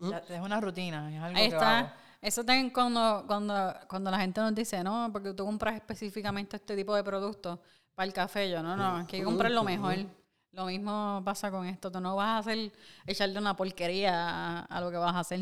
Ya, 0.00 0.18
Es 0.28 0.40
una 0.40 0.60
rutina, 0.60 1.14
es 1.14 1.22
algo 1.22 1.38
Ahí 1.38 1.48
que 1.48 1.54
hago. 1.56 1.64
está. 1.64 1.96
Eso 2.20 2.44
también 2.44 2.70
cuando, 2.70 3.24
cuando, 3.26 3.74
cuando 3.88 4.10
la 4.10 4.18
gente 4.18 4.40
nos 4.40 4.54
dice, 4.54 4.82
no, 4.82 5.10
porque 5.12 5.32
tú 5.34 5.44
compras 5.44 5.74
específicamente 5.74 6.56
este 6.56 6.74
tipo 6.76 6.94
de 6.94 7.04
productos 7.04 7.58
para 7.94 8.06
el 8.06 8.12
café. 8.12 8.50
Yo, 8.50 8.62
no, 8.62 8.76
no, 8.76 9.00
es 9.00 9.06
que 9.06 9.16
hay 9.16 9.22
que 9.22 9.24
comprar 9.24 9.50
lo 9.50 9.62
mejor. 9.64 9.96
Lo 10.52 10.64
mismo 10.66 11.20
pasa 11.24 11.50
con 11.50 11.66
esto. 11.66 11.90
Tú 11.90 12.00
no 12.00 12.16
vas 12.16 12.28
a 12.28 12.38
hacer, 12.38 12.72
echarle 13.06 13.38
una 13.38 13.54
porquería 13.54 14.12
a, 14.14 14.60
a 14.64 14.80
lo 14.80 14.90
que 14.90 14.96
vas 14.96 15.14
a 15.14 15.20
hacer. 15.20 15.40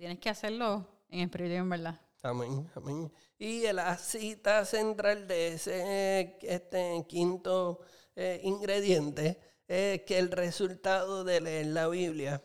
Tienes 0.00 0.18
que 0.18 0.30
hacerlo 0.30 0.86
en 1.10 1.20
espíritu 1.20 1.52
y 1.52 1.56
en 1.56 1.68
verdad. 1.68 2.00
Amén, 2.22 2.70
amén. 2.74 3.12
Y 3.36 3.70
la 3.70 3.98
cita 3.98 4.64
central 4.64 5.28
de 5.28 5.48
ese 5.48 6.38
este 6.40 7.04
quinto 7.06 7.80
eh, 8.16 8.40
ingrediente 8.42 9.38
es 9.68 10.00
que 10.04 10.18
el 10.18 10.30
resultado 10.30 11.22
de 11.22 11.42
leer 11.42 11.66
la 11.66 11.86
Biblia, 11.88 12.42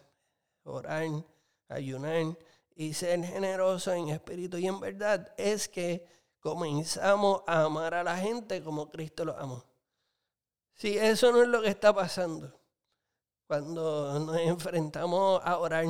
orar, 0.63 1.07
ayunar 1.69 2.37
y 2.75 2.93
ser 2.93 3.23
generoso 3.23 3.93
en 3.93 4.09
espíritu 4.09 4.57
y 4.57 4.67
en 4.67 4.81
verdad 4.81 5.33
es 5.37 5.69
que 5.69 6.05
comenzamos 6.41 7.41
a 7.47 7.61
amar 7.61 7.93
a 7.93 8.03
la 8.03 8.17
gente 8.17 8.61
como 8.61 8.91
Cristo 8.91 9.23
lo 9.23 9.39
amó. 9.39 9.63
Si 10.73 10.97
eso 10.97 11.31
no 11.31 11.41
es 11.41 11.47
lo 11.47 11.61
que 11.61 11.69
está 11.69 11.95
pasando, 11.95 12.59
cuando 13.47 14.19
nos 14.19 14.37
enfrentamos 14.39 15.39
a 15.41 15.57
orar 15.57 15.85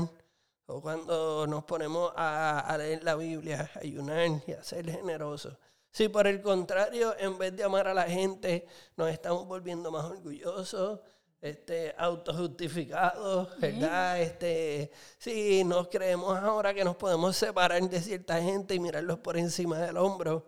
o 0.68 0.82
cuando 0.82 1.46
nos 1.48 1.64
ponemos 1.66 2.12
a, 2.16 2.60
a 2.60 2.78
leer 2.78 3.04
la 3.04 3.16
Biblia, 3.16 3.70
a 3.76 3.80
ayunar 3.80 4.28
y 4.48 4.52
a 4.54 4.64
ser 4.64 4.90
generosos. 4.90 5.58
Si 5.92 6.10
por 6.10 6.28
el 6.28 6.42
contrario, 6.42 7.16
en 7.18 7.38
vez 7.38 7.56
de 7.56 7.64
amar 7.64 7.88
a 7.88 7.94
la 7.94 8.04
gente, 8.04 8.68
nos 8.98 9.10
estamos 9.10 9.48
volviendo 9.48 9.92
más 9.92 10.06
orgullosos, 10.06 11.00
este, 11.42 11.94
autojustificados, 11.98 13.60
¿verdad? 13.60 14.22
Este, 14.22 14.92
sí, 15.18 15.64
nos 15.64 15.88
creemos 15.90 16.36
ahora 16.38 16.74
que 16.74 16.84
nos 16.84 16.96
podemos 16.96 17.36
separar 17.38 17.82
de 17.90 18.02
cierta 18.02 18.42
gente 18.42 18.76
y 18.76 18.80
mirarlos 18.80 19.20
por 19.20 19.38
encima 19.38 19.78
del 19.80 19.98
hombro. 19.98 20.46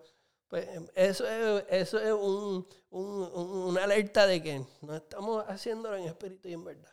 Pues 0.47 0.67
eso 0.95 1.27
es, 1.27 1.65
eso 1.69 1.99
es 1.99 2.11
un, 2.13 2.67
un- 2.89 3.31
un- 3.33 3.57
una 3.69 3.83
alerta 3.83 4.25
de 4.25 4.41
que 4.41 4.65
no 4.81 4.95
estamos 4.95 5.43
haciéndolo 5.47 5.97
en 5.97 6.05
espíritu 6.05 6.47
y 6.49 6.53
en 6.53 6.63
verdad. 6.63 6.91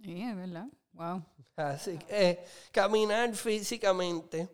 Sí, 0.00 0.22
es 0.22 0.36
verdad. 0.36 0.66
Wow. 0.92 1.24
Así 1.56 1.98
que 1.98 2.44
caminar 2.70 3.34
físicamente 3.34 4.48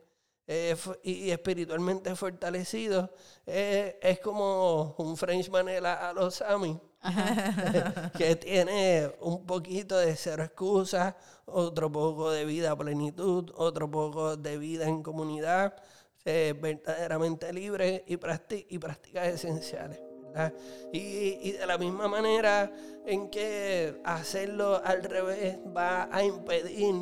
eh, 0.51 0.74
y 1.03 1.31
espiritualmente 1.31 2.16
fortalecido 2.16 3.11
eh, 3.46 3.98
es 4.01 4.18
como 4.20 4.94
un 4.96 5.14
French 5.16 5.51
Manela 5.51 6.09
a 6.09 6.12
los 6.14 6.37
Sami, 6.37 6.81
que 8.16 8.37
tiene 8.37 9.12
un 9.20 9.44
poquito 9.44 9.98
de 9.98 10.16
cero 10.16 10.44
excusas, 10.44 11.14
otro 11.44 11.92
poco 11.92 12.31
de 12.31 12.46
vida 12.46 12.70
a 12.70 12.77
plenitud, 12.77 13.53
otro 13.57 13.90
poco 13.90 14.38
de 14.38 14.57
vida 14.57 14.87
en 14.87 15.03
comunidad, 15.03 15.77
eh, 16.24 16.55
verdaderamente 16.59 17.53
libre 17.53 18.05
y 18.07 18.16
prácticas 18.16 19.29
esenciales. 19.29 20.08
¿Verdad? 20.38 20.53
Y, 20.92 21.48
y 21.48 21.53
de 21.53 21.66
la 21.66 21.79
misma 21.79 22.09
manera 22.09 22.70
en 23.05 23.29
que 23.29 24.01
hacerlo 24.05 24.81
al 24.85 25.03
revés 25.03 25.59
va 25.74 26.09
a 26.11 26.22
impedir 26.22 26.94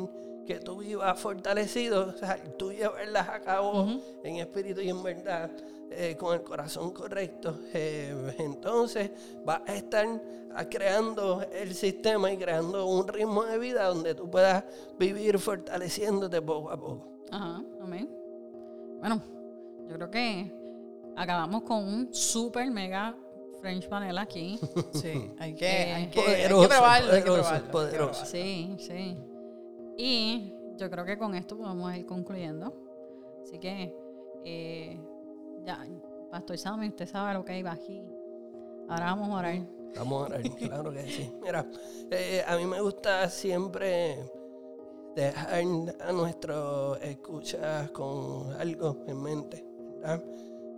que 0.45 0.59
tú 0.59 0.77
vivas 0.77 1.19
fortalecido, 1.19 2.07
o 2.07 2.13
sea, 2.13 2.41
tú 2.57 2.71
llevarlas 2.71 3.27
a 3.27 3.41
cabo 3.41 3.85
en 4.23 4.37
espíritu 4.37 4.79
y 4.79 4.89
en 4.89 5.03
verdad, 5.03 5.51
eh, 5.91 6.15
con 6.17 6.33
el 6.33 6.41
corazón 6.41 6.91
correcto, 6.91 7.59
eh, 7.73 8.33
entonces 8.39 9.11
vas 9.43 9.61
a 9.67 9.75
estar 9.75 10.07
creando 10.71 11.45
el 11.51 11.75
sistema 11.75 12.31
y 12.31 12.37
creando 12.37 12.87
un 12.87 13.07
ritmo 13.07 13.43
de 13.43 13.59
vida 13.59 13.85
donde 13.87 14.15
tú 14.15 14.29
puedas 14.29 14.63
vivir 14.97 15.37
fortaleciéndote 15.37 16.41
poco 16.41 16.71
a 16.71 16.77
poco. 16.77 17.25
Ajá, 17.29 17.61
amén. 17.81 18.09
Bueno, 18.99 19.21
yo 19.87 19.95
creo 19.95 20.09
que 20.09 20.51
acabamos 21.17 21.63
con 21.63 21.83
un 21.83 22.13
super 22.13 22.71
mega 22.71 23.15
French 23.61 23.87
Vanilla 23.89 24.21
aquí. 24.21 24.59
Sí, 24.93 25.31
hay 25.39 25.53
que, 25.55 25.65
Eh, 25.65 25.93
hay 25.93 26.07
que, 26.07 26.19
hay 26.19 26.41
que 26.41 26.49
Poderoso, 26.49 26.69
probarlo, 26.69 27.11
hay 27.11 27.19
que 27.21 27.27
poderoso, 27.27 27.49
probarlo, 27.49 27.55
hay 27.55 27.61
que 27.63 27.71
poderoso. 27.71 28.11
probarlo. 28.11 28.25
Sí, 28.31 28.75
sí. 28.79 29.17
Y 29.97 30.53
yo 30.77 30.89
creo 30.89 31.05
que 31.05 31.17
con 31.17 31.35
esto 31.35 31.57
podemos 31.57 31.95
ir 31.95 32.05
concluyendo. 32.05 32.73
Así 33.43 33.59
que, 33.59 33.95
eh, 34.45 34.99
ya, 35.65 35.85
Pastor 36.31 36.57
Sammy, 36.57 36.89
usted 36.89 37.07
sabe 37.07 37.33
lo 37.33 37.43
que 37.45 37.57
iba 37.57 37.71
aquí. 37.71 38.01
Ahora 38.89 39.05
vamos 39.07 39.29
a 39.29 39.33
orar. 39.39 39.57
Vamos 39.95 40.21
a 40.21 40.25
orar, 40.25 40.41
claro 40.57 40.91
que 40.91 41.03
sí. 41.07 41.31
Mira, 41.41 41.65
eh, 42.11 42.43
a 42.47 42.55
mí 42.57 42.65
me 42.65 42.79
gusta 42.81 43.29
siempre 43.29 44.17
dejar 45.15 45.63
a 45.99 46.11
nuestros 46.11 47.01
escuchas 47.01 47.89
con 47.91 48.51
algo 48.53 48.97
en 49.07 49.21
mente, 49.23 49.65
¿verdad? 49.95 50.23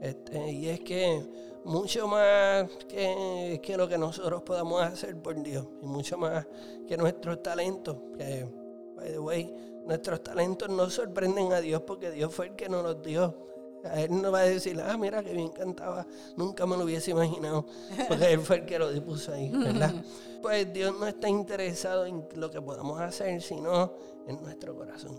Este, 0.01 0.51
y 0.51 0.69
es 0.69 0.79
que 0.81 1.21
mucho 1.65 2.07
más 2.07 2.69
que, 2.87 3.59
que 3.61 3.77
lo 3.77 3.87
que 3.87 3.97
nosotros 3.97 4.41
podamos 4.43 4.81
hacer 4.81 5.17
por 5.17 5.41
Dios, 5.41 5.65
y 5.81 5.85
mucho 5.85 6.17
más 6.17 6.45
que 6.87 6.97
nuestros 6.97 7.43
talentos, 7.43 7.97
que, 8.17 8.47
by 8.95 9.11
the 9.11 9.19
way, 9.19 9.53
nuestros 9.85 10.23
talentos 10.23 10.69
no 10.69 10.89
sorprenden 10.89 11.51
a 11.51 11.61
Dios 11.61 11.81
porque 11.81 12.11
Dios 12.11 12.33
fue 12.33 12.47
el 12.47 12.55
que 12.55 12.69
nos 12.69 12.83
los 12.83 13.01
dio. 13.03 13.49
A 13.83 14.01
él 14.01 14.21
no 14.21 14.31
va 14.31 14.39
a 14.39 14.43
decir, 14.43 14.79
ah, 14.81 14.97
mira 14.97 15.23
que 15.23 15.31
bien 15.33 15.49
cantaba, 15.49 16.05
nunca 16.35 16.65
me 16.65 16.75
lo 16.75 16.83
hubiese 16.83 17.11
imaginado, 17.11 17.65
porque 18.09 18.33
él 18.33 18.41
fue 18.41 18.57
el 18.57 18.65
que 18.65 18.77
lo 18.77 18.91
dispuso 18.91 19.33
ahí, 19.33 19.49
¿verdad? 19.49 19.93
Pues 20.41 20.71
Dios 20.71 20.97
no 20.97 21.05
está 21.05 21.27
interesado 21.27 22.05
en 22.05 22.25
lo 22.35 22.49
que 22.49 22.61
podamos 22.61 22.97
hacer, 23.01 23.41
sino 23.41 23.93
en 24.25 24.41
nuestro 24.41 24.73
corazón, 24.73 25.17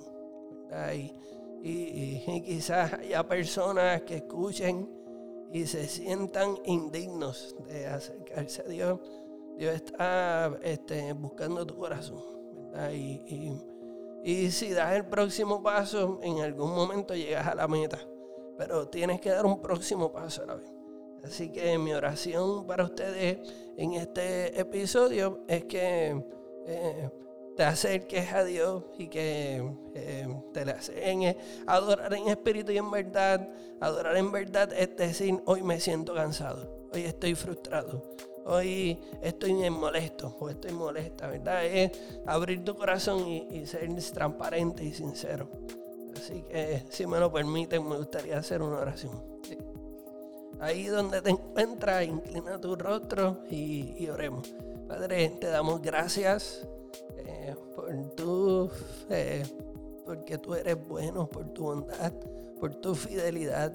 ¿verdad? 0.69 0.95
Y, 0.95 1.15
y- 1.63 2.43
quizás 2.43 2.93
haya 2.95 3.27
personas 3.27 4.03
que 4.03 4.17
escuchen 4.17 4.89
y 5.53 5.67
se 5.67 5.87
sientan 5.89 6.57
indignos 6.65 7.57
de 7.67 7.87
acercarse 7.87 8.63
a 8.63 8.69
Dios. 8.69 9.01
Dios 9.59 9.75
está 9.75 10.59
este, 10.63 11.13
buscando 11.13 11.67
tu 11.67 11.77
corazón, 11.77 12.23
y- 12.93 13.53
y 14.23 14.51
si 14.51 14.71
das 14.71 14.95
el 14.97 15.07
próximo 15.07 15.63
paso, 15.63 16.19
en 16.23 16.41
algún 16.41 16.75
momento 16.75 17.15
llegas 17.15 17.47
a 17.47 17.55
la 17.55 17.67
meta, 17.69 17.99
pero 18.57 18.89
tienes 18.89 19.21
que 19.21 19.31
dar 19.31 19.45
un 19.47 19.61
próximo 19.61 20.13
paso 20.13 20.43
a 20.43 20.47
la 20.47 20.55
vez. 20.55 20.73
Así 21.25 21.51
que 21.51 21.77
mi 21.79 21.93
oración 21.93 22.67
para 22.67 22.85
ustedes 22.85 23.39
en 23.77 23.93
este 23.95 24.59
episodio 24.59 25.41
es 25.49 25.65
que 25.65 26.25
eh, 26.67 27.11
te 27.61 27.67
acerques 27.67 28.33
a 28.33 28.43
Dios 28.43 28.85
y 28.97 29.09
que 29.09 29.63
eh, 29.95 30.27
te 30.55 30.65
le 30.65 30.73
enseñes 30.73 31.37
adorar 31.67 32.15
en 32.15 32.29
espíritu 32.29 32.73
y 32.73 32.79
en 32.79 32.91
verdad. 32.91 33.47
Adorar 33.81 34.17
en 34.17 34.33
verdad 34.33 34.73
es 34.73 34.97
decir, 34.97 35.43
hoy 35.45 35.63
me 35.63 35.79
siento 35.79 36.15
cansado, 36.15 36.89
hoy 36.91 37.03
estoy 37.03 37.35
frustrado, 37.35 38.03
hoy 38.47 38.99
estoy 39.21 39.69
molesto 39.69 40.35
o 40.41 40.49
estoy 40.49 40.73
molesta, 40.73 41.27
¿verdad? 41.27 41.67
Es 41.67 41.91
abrir 42.25 42.65
tu 42.65 42.75
corazón 42.75 43.29
y, 43.29 43.47
y 43.51 43.67
ser 43.67 43.91
transparente 44.11 44.83
y 44.83 44.95
sincero. 44.95 45.51
Así 46.17 46.41
que, 46.45 46.85
si 46.89 47.07
me 47.07 47.21
lo 47.21 47.31
permiten, 47.31 47.87
me 47.87 47.99
gustaría 47.99 48.39
hacer 48.39 48.63
una 48.63 48.79
oración. 48.79 49.23
Ahí 50.61 50.87
donde 50.87 51.21
te 51.21 51.29
encuentras, 51.29 52.07
inclina 52.07 52.59
tu 52.59 52.75
rostro 52.75 53.45
y, 53.51 54.03
y 54.03 54.09
oremos. 54.09 54.49
Padre, 54.89 55.29
te 55.39 55.49
damos 55.49 55.83
gracias 55.83 56.67
eh, 57.31 57.55
por 57.75 57.93
tu 58.15 58.69
fe, 59.09 59.43
porque 60.05 60.39
tú 60.39 60.55
eres 60.55 60.77
bueno, 60.89 61.29
por 61.29 61.49
tu 61.51 61.65
bondad, 61.65 62.13
por 62.59 62.75
tu 62.75 62.95
fidelidad, 62.95 63.73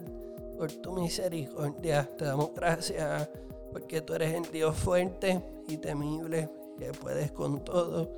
por 0.57 0.71
tu 0.71 0.93
misericordia. 0.93 2.09
Te 2.17 2.25
damos 2.25 2.53
gracias 2.53 3.29
porque 3.71 4.01
tú 4.01 4.13
eres 4.13 4.33
el 4.33 4.51
Dios 4.51 4.75
fuerte 4.75 5.43
y 5.67 5.77
temible, 5.77 6.49
que 6.77 6.91
puedes 6.91 7.31
con 7.31 7.63
todo, 7.63 8.15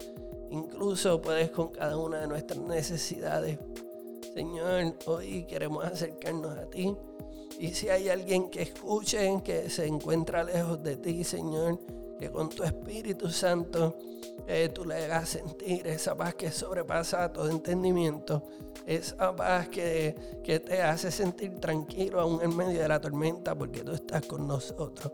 incluso 0.50 1.22
puedes 1.22 1.50
con 1.52 1.70
cada 1.70 1.98
una 1.98 2.22
de 2.22 2.28
nuestras 2.28 2.60
necesidades. 2.60 3.58
Señor, 4.34 4.94
hoy 5.06 5.46
queremos 5.46 5.84
acercarnos 5.86 6.58
a 6.58 6.66
ti. 6.70 6.96
Y 7.60 7.70
si 7.70 7.90
hay 7.90 8.10
alguien 8.10 8.50
que 8.52 8.62
escuche, 8.62 9.42
que 9.44 9.70
se 9.70 9.88
encuentra 9.88 10.44
lejos 10.44 10.84
de 10.84 10.96
ti, 10.98 11.24
Señor, 11.24 11.80
que 12.20 12.32
con 12.32 12.50
tu 12.50 12.64
Espíritu 12.64 13.30
Santo 13.30 13.98
eh, 14.48 14.70
tú 14.74 14.86
le 14.86 14.96
hagas 14.96 15.30
sentir 15.30 15.86
esa 15.88 16.16
paz 16.16 16.36
que 16.36 16.52
sobrepasa 16.52 17.32
todo 17.32 17.50
entendimiento, 17.50 18.44
esa 18.86 19.36
paz 19.36 19.70
que, 19.70 20.16
que 20.44 20.60
te 20.60 20.82
hace 20.82 21.12
sentir 21.12 21.60
tranquilo 21.60 22.20
aún 22.20 22.42
en 22.42 22.56
medio 22.56 22.80
de 22.80 22.88
la 22.88 23.00
tormenta 23.00 23.56
porque 23.56 23.82
tú 23.82 23.92
estás 23.92 24.26
con 24.26 24.48
nosotros. 24.48 25.12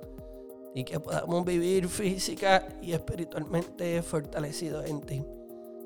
Y 0.75 0.83
que 0.83 0.99
podamos 0.99 1.45
vivir 1.45 1.87
física 1.87 2.67
y 2.81 2.93
espiritualmente 2.93 4.01
fortalecidos 4.01 4.85
en 4.87 5.01
ti. 5.01 5.23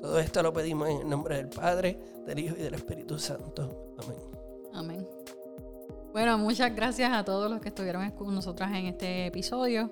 Todo 0.00 0.18
esto 0.18 0.42
lo 0.42 0.52
pedimos 0.52 0.88
en 0.88 1.00
el 1.02 1.08
nombre 1.08 1.36
del 1.36 1.48
Padre, 1.48 1.98
del 2.24 2.38
Hijo 2.38 2.56
y 2.58 2.62
del 2.62 2.74
Espíritu 2.74 3.18
Santo. 3.18 3.94
Amén. 3.98 4.18
Amén. 4.72 5.17
Bueno, 6.12 6.38
muchas 6.38 6.74
gracias 6.74 7.12
a 7.12 7.24
todos 7.24 7.50
los 7.50 7.60
que 7.60 7.68
estuvieron 7.68 8.10
con 8.12 8.34
nosotras 8.34 8.70
en 8.70 8.86
este 8.86 9.26
episodio. 9.26 9.90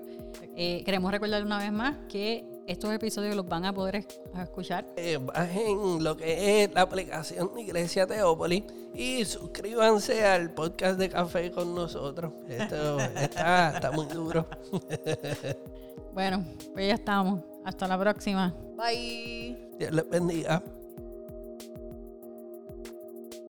Eh, 0.56 0.82
queremos 0.84 1.10
recordar 1.12 1.44
una 1.44 1.58
vez 1.58 1.72
más 1.72 1.96
que 2.08 2.44
estos 2.66 2.92
episodios 2.92 3.36
los 3.36 3.46
van 3.46 3.64
a 3.64 3.72
poder 3.72 4.06
escuchar. 4.34 4.86
Eh, 4.96 5.18
bajen 5.20 6.02
lo 6.02 6.16
que 6.16 6.64
es 6.64 6.72
la 6.72 6.82
aplicación 6.82 7.54
de 7.54 7.62
Iglesia 7.62 8.06
Teópolis 8.06 8.64
y 8.94 9.24
suscríbanse 9.24 10.24
al 10.24 10.52
podcast 10.52 10.98
de 10.98 11.08
Café 11.08 11.50
con 11.50 11.74
nosotros. 11.74 12.32
Esto 12.48 12.98
está, 13.00 13.74
está 13.74 13.90
muy 13.92 14.06
duro. 14.06 14.46
Bueno, 16.16 16.42
pues 16.72 16.88
ya 16.88 16.94
estamos. 16.94 17.42
Hasta 17.62 17.86
la 17.86 17.98
próxima. 17.98 18.54
Bye. 18.74 19.68
Dios 19.78 19.92
les 19.92 20.08
bendiga. 20.08 20.62